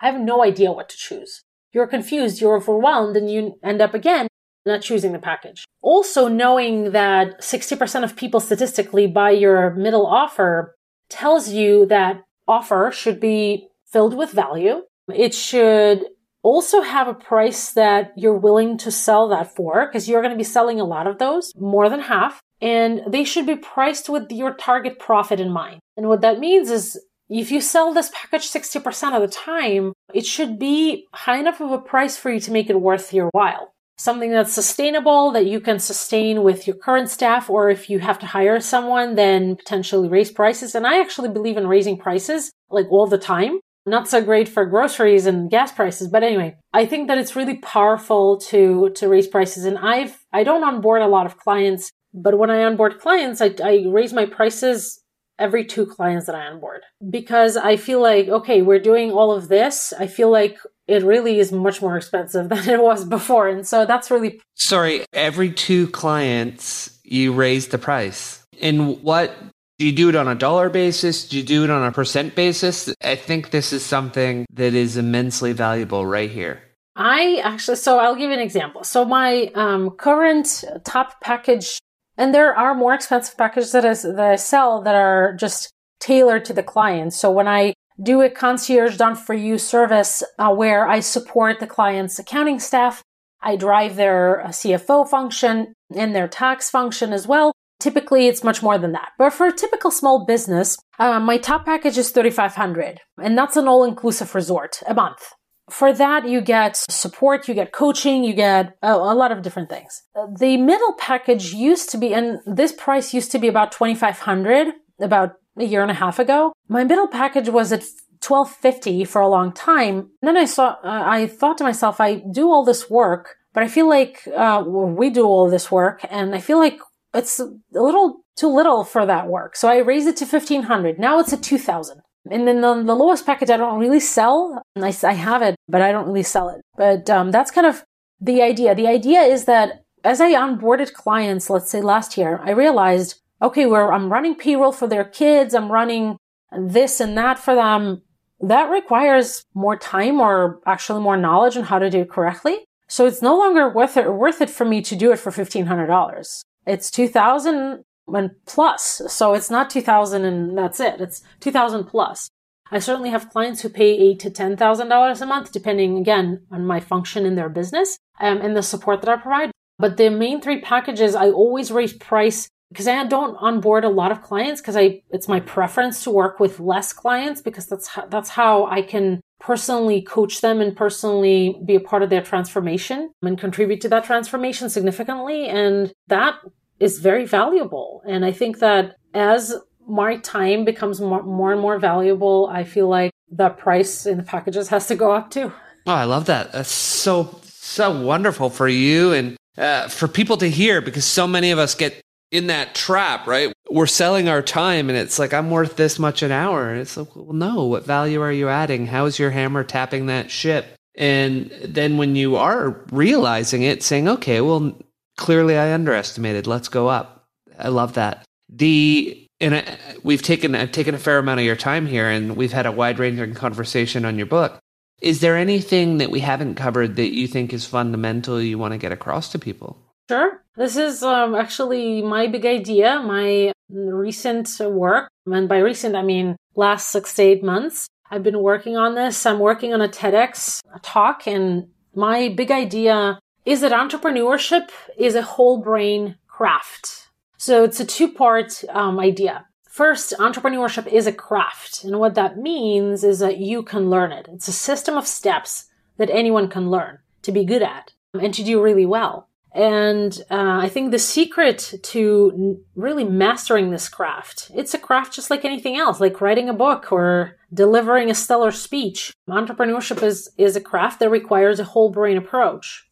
[0.00, 1.42] I have no idea what to choose.
[1.72, 4.28] You're confused, you're overwhelmed, and you end up again
[4.66, 5.64] not choosing the package.
[5.80, 10.74] Also, knowing that 60% of people statistically buy your middle offer
[11.08, 14.82] tells you that offer should be filled with value.
[15.08, 16.04] It should
[16.42, 20.38] also have a price that you're willing to sell that for because you're going to
[20.38, 22.40] be selling a lot of those, more than half.
[22.60, 25.80] And they should be priced with your target profit in mind.
[25.96, 26.98] And what that means is
[27.28, 31.72] if you sell this package 60% of the time, it should be high enough of
[31.72, 33.74] a price for you to make it worth your while.
[33.96, 38.18] Something that's sustainable that you can sustain with your current staff, or if you have
[38.18, 40.74] to hire someone, then potentially raise prices.
[40.74, 43.60] And I actually believe in raising prices like all the time.
[43.88, 47.58] Not so great for groceries and gas prices, but anyway, I think that it's really
[47.58, 49.64] powerful to to raise prices.
[49.64, 53.54] And I've I don't onboard a lot of clients, but when I onboard clients, I,
[53.62, 55.00] I raise my prices
[55.38, 59.48] every two clients that I onboard because I feel like, okay, we're doing all of
[59.48, 59.92] this.
[59.98, 63.48] I feel like it really is much more expensive than it was before.
[63.48, 64.40] And so that's really.
[64.54, 68.42] Sorry, every two clients, you raise the price.
[68.60, 69.34] And what
[69.78, 71.28] do you do it on a dollar basis?
[71.28, 72.92] Do you do it on a percent basis?
[73.02, 76.62] I think this is something that is immensely valuable right here.
[76.96, 78.82] I actually, so I'll give you an example.
[78.82, 81.78] So my um, current top package
[82.16, 85.70] and there are more expensive packages that I, that I sell that are just
[86.00, 87.12] tailored to the client.
[87.12, 91.66] So when I do a concierge done for you service uh, where I support the
[91.66, 93.02] client's accounting staff,
[93.40, 97.52] I drive their uh, CFO function and their tax function as well.
[97.78, 99.10] Typically, it's much more than that.
[99.18, 103.68] But for a typical small business, uh, my top package is 3500 and that's an
[103.68, 105.32] all-inclusive resort a month
[105.70, 109.68] for that, you get support, you get coaching, you get a, a, lot of different
[109.68, 110.02] things.
[110.38, 114.68] The middle package used to be, and this price used to be about 2500
[115.00, 116.52] about a year and a half ago.
[116.68, 117.82] My middle package was at
[118.26, 120.10] 1250 for a long time.
[120.22, 123.62] And then I saw, uh, I thought to myself, I do all this work, but
[123.62, 126.78] I feel like, uh, we do all this work and I feel like
[127.14, 129.56] it's a little too little for that work.
[129.56, 130.98] So I raised it to 1500.
[130.98, 132.02] Now it's at 2000.
[132.30, 134.62] And then the, the lowest package I don't really sell.
[134.76, 136.60] I, I have it, but I don't really sell it.
[136.76, 137.84] But um, that's kind of
[138.20, 138.74] the idea.
[138.74, 143.66] The idea is that as I onboarded clients, let's say last year, I realized, okay,
[143.66, 146.16] where I'm running payroll for their kids, I'm running
[146.56, 148.02] this and that for them.
[148.40, 152.58] That requires more time or actually more knowledge on how to do it correctly.
[152.88, 156.42] So it's no longer worth it, worth it for me to do it for $1,500.
[156.66, 159.02] It's 2000 and plus.
[159.08, 161.00] So it's not 2000 and that's it.
[161.00, 162.28] It's 2000 plus.
[162.70, 166.46] I certainly have clients who pay eight to ten thousand dollars a month, depending again
[166.50, 169.52] on my function in their business um, and the support that I provide.
[169.78, 174.10] But the main three packages, I always raise price because I don't onboard a lot
[174.10, 178.06] of clients because I it's my preference to work with less clients because that's how,
[178.06, 183.12] that's how I can personally coach them and personally be a part of their transformation
[183.22, 185.46] and contribute to that transformation significantly.
[185.46, 186.36] And that
[186.80, 188.02] is very valuable.
[188.06, 189.54] And I think that as
[189.88, 194.22] my time becomes more, more and more valuable, I feel like the price in the
[194.22, 195.52] packages has to go up too.
[195.86, 196.52] Oh, I love that.
[196.52, 201.50] That's so, so wonderful for you and uh, for people to hear because so many
[201.50, 202.00] of us get
[202.32, 203.52] in that trap, right?
[203.70, 206.70] We're selling our time and it's like, I'm worth this much an hour.
[206.70, 208.86] And it's like, well, no, what value are you adding?
[208.86, 210.66] How is your hammer tapping that ship?
[210.96, 214.76] And then when you are realizing it, saying, okay, well,
[215.16, 216.46] clearly I underestimated.
[216.46, 217.26] Let's go up.
[217.58, 218.24] I love that.
[218.48, 222.36] The and I, we've taken I've taken a fair amount of your time here, and
[222.36, 224.58] we've had a wide ranging conversation on your book.
[225.00, 228.78] Is there anything that we haven't covered that you think is fundamental you want to
[228.78, 229.78] get across to people?
[230.08, 230.42] Sure.
[230.56, 235.08] This is um, actually my big idea, my recent work.
[235.26, 237.88] And by recent, I mean last six to eight months.
[238.10, 239.26] I've been working on this.
[239.26, 244.68] I'm working on a TEDx talk, and my big idea is that entrepreneurship
[244.98, 247.08] is a whole brain craft.
[247.38, 249.46] So it's a two part um, idea.
[249.70, 251.84] First, entrepreneurship is a craft.
[251.84, 254.28] And what that means is that you can learn it.
[254.32, 255.66] It's a system of steps
[255.96, 259.28] that anyone can learn to be good at and to do really well.
[259.52, 265.30] And uh, I think the secret to really mastering this craft, it's a craft just
[265.30, 269.14] like anything else, like writing a book or delivering a stellar speech.
[269.28, 272.86] Entrepreneurship is, is a craft that requires a whole brain approach.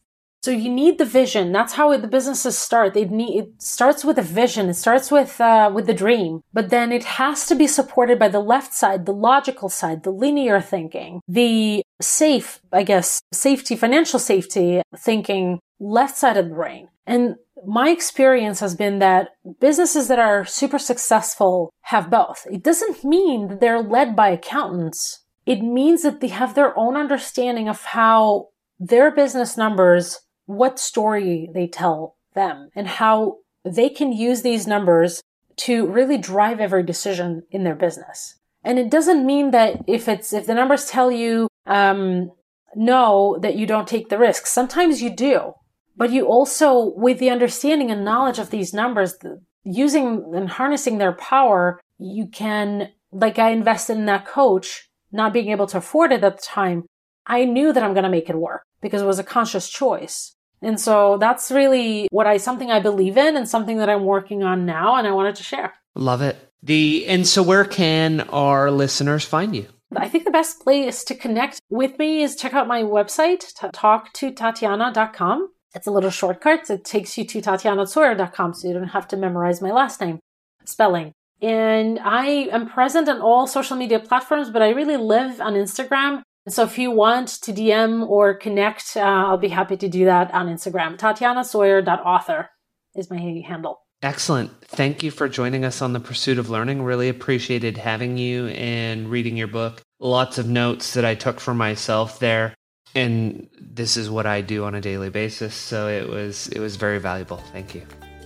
[0.45, 1.51] So you need the vision.
[1.51, 2.93] That's how the businesses start.
[2.93, 4.69] They need, it starts with a vision.
[4.69, 8.27] It starts with, uh, with the dream, but then it has to be supported by
[8.27, 14.19] the left side, the logical side, the linear thinking, the safe, I guess, safety, financial
[14.19, 16.89] safety thinking, left side of the brain.
[17.07, 22.45] And my experience has been that businesses that are super successful have both.
[22.51, 25.25] It doesn't mean that they're led by accountants.
[25.47, 31.49] It means that they have their own understanding of how their business numbers what story
[31.53, 35.21] they tell them and how they can use these numbers
[35.57, 38.35] to really drive every decision in their business.
[38.63, 42.31] And it doesn't mean that if it's, if the numbers tell you, um,
[42.75, 44.47] no, that you don't take the risk.
[44.47, 45.53] Sometimes you do,
[45.95, 49.15] but you also, with the understanding and knowledge of these numbers,
[49.63, 55.49] using and harnessing their power, you can, like I invested in that coach, not being
[55.49, 56.83] able to afford it at the time.
[57.25, 60.34] I knew that I'm going to make it work because it was a conscious choice.
[60.65, 64.43] And so that's really what I something I believe in and something that I'm working
[64.43, 65.73] on now and I wanted to share.
[65.93, 66.35] Love it.
[66.63, 69.67] The and so where can our listeners find you?
[69.95, 75.49] I think the best place to connect with me is check out my website, talktotatiana.com.
[75.75, 76.69] It's a little shortcut.
[76.69, 80.19] It takes you to tatianatsoir.com so you don't have to memorize my last name
[80.65, 81.11] spelling.
[81.41, 86.23] And I am present on all social media platforms, but I really live on Instagram.
[86.47, 90.31] So if you want to DM or connect, uh, I'll be happy to do that
[90.33, 90.97] on Instagram.
[90.97, 92.49] TatianaTsoir.author
[92.95, 93.17] is my
[93.47, 93.79] handle.
[94.03, 94.51] Excellent.
[94.61, 96.83] Thank you for joining us on the pursuit of learning.
[96.83, 99.81] Really appreciated having you and reading your book.
[99.99, 102.53] Lots of notes that I took for myself there.
[102.93, 105.55] And this is what I do on a daily basis.
[105.55, 107.37] So it was it was very valuable.
[107.51, 107.81] Thank you.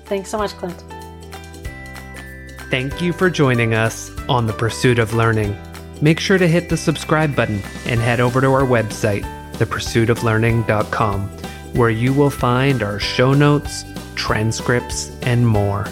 [0.06, 0.84] Thanks so much, Clint.
[2.70, 5.58] Thank you for joining us on the pursuit of learning.
[6.02, 9.24] Make sure to hit the subscribe button and head over to our website,
[9.54, 11.30] thepursuitoflearning.com,
[11.74, 13.84] where you will find our show notes,
[14.16, 15.86] transcripts, and more.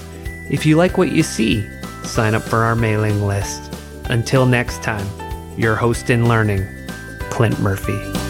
[0.50, 1.68] If you like what you see,
[2.04, 3.74] sign up for our mailing list.
[4.06, 5.08] Until next time,
[5.58, 6.66] your host in learning,
[7.30, 8.27] Clint Murphy.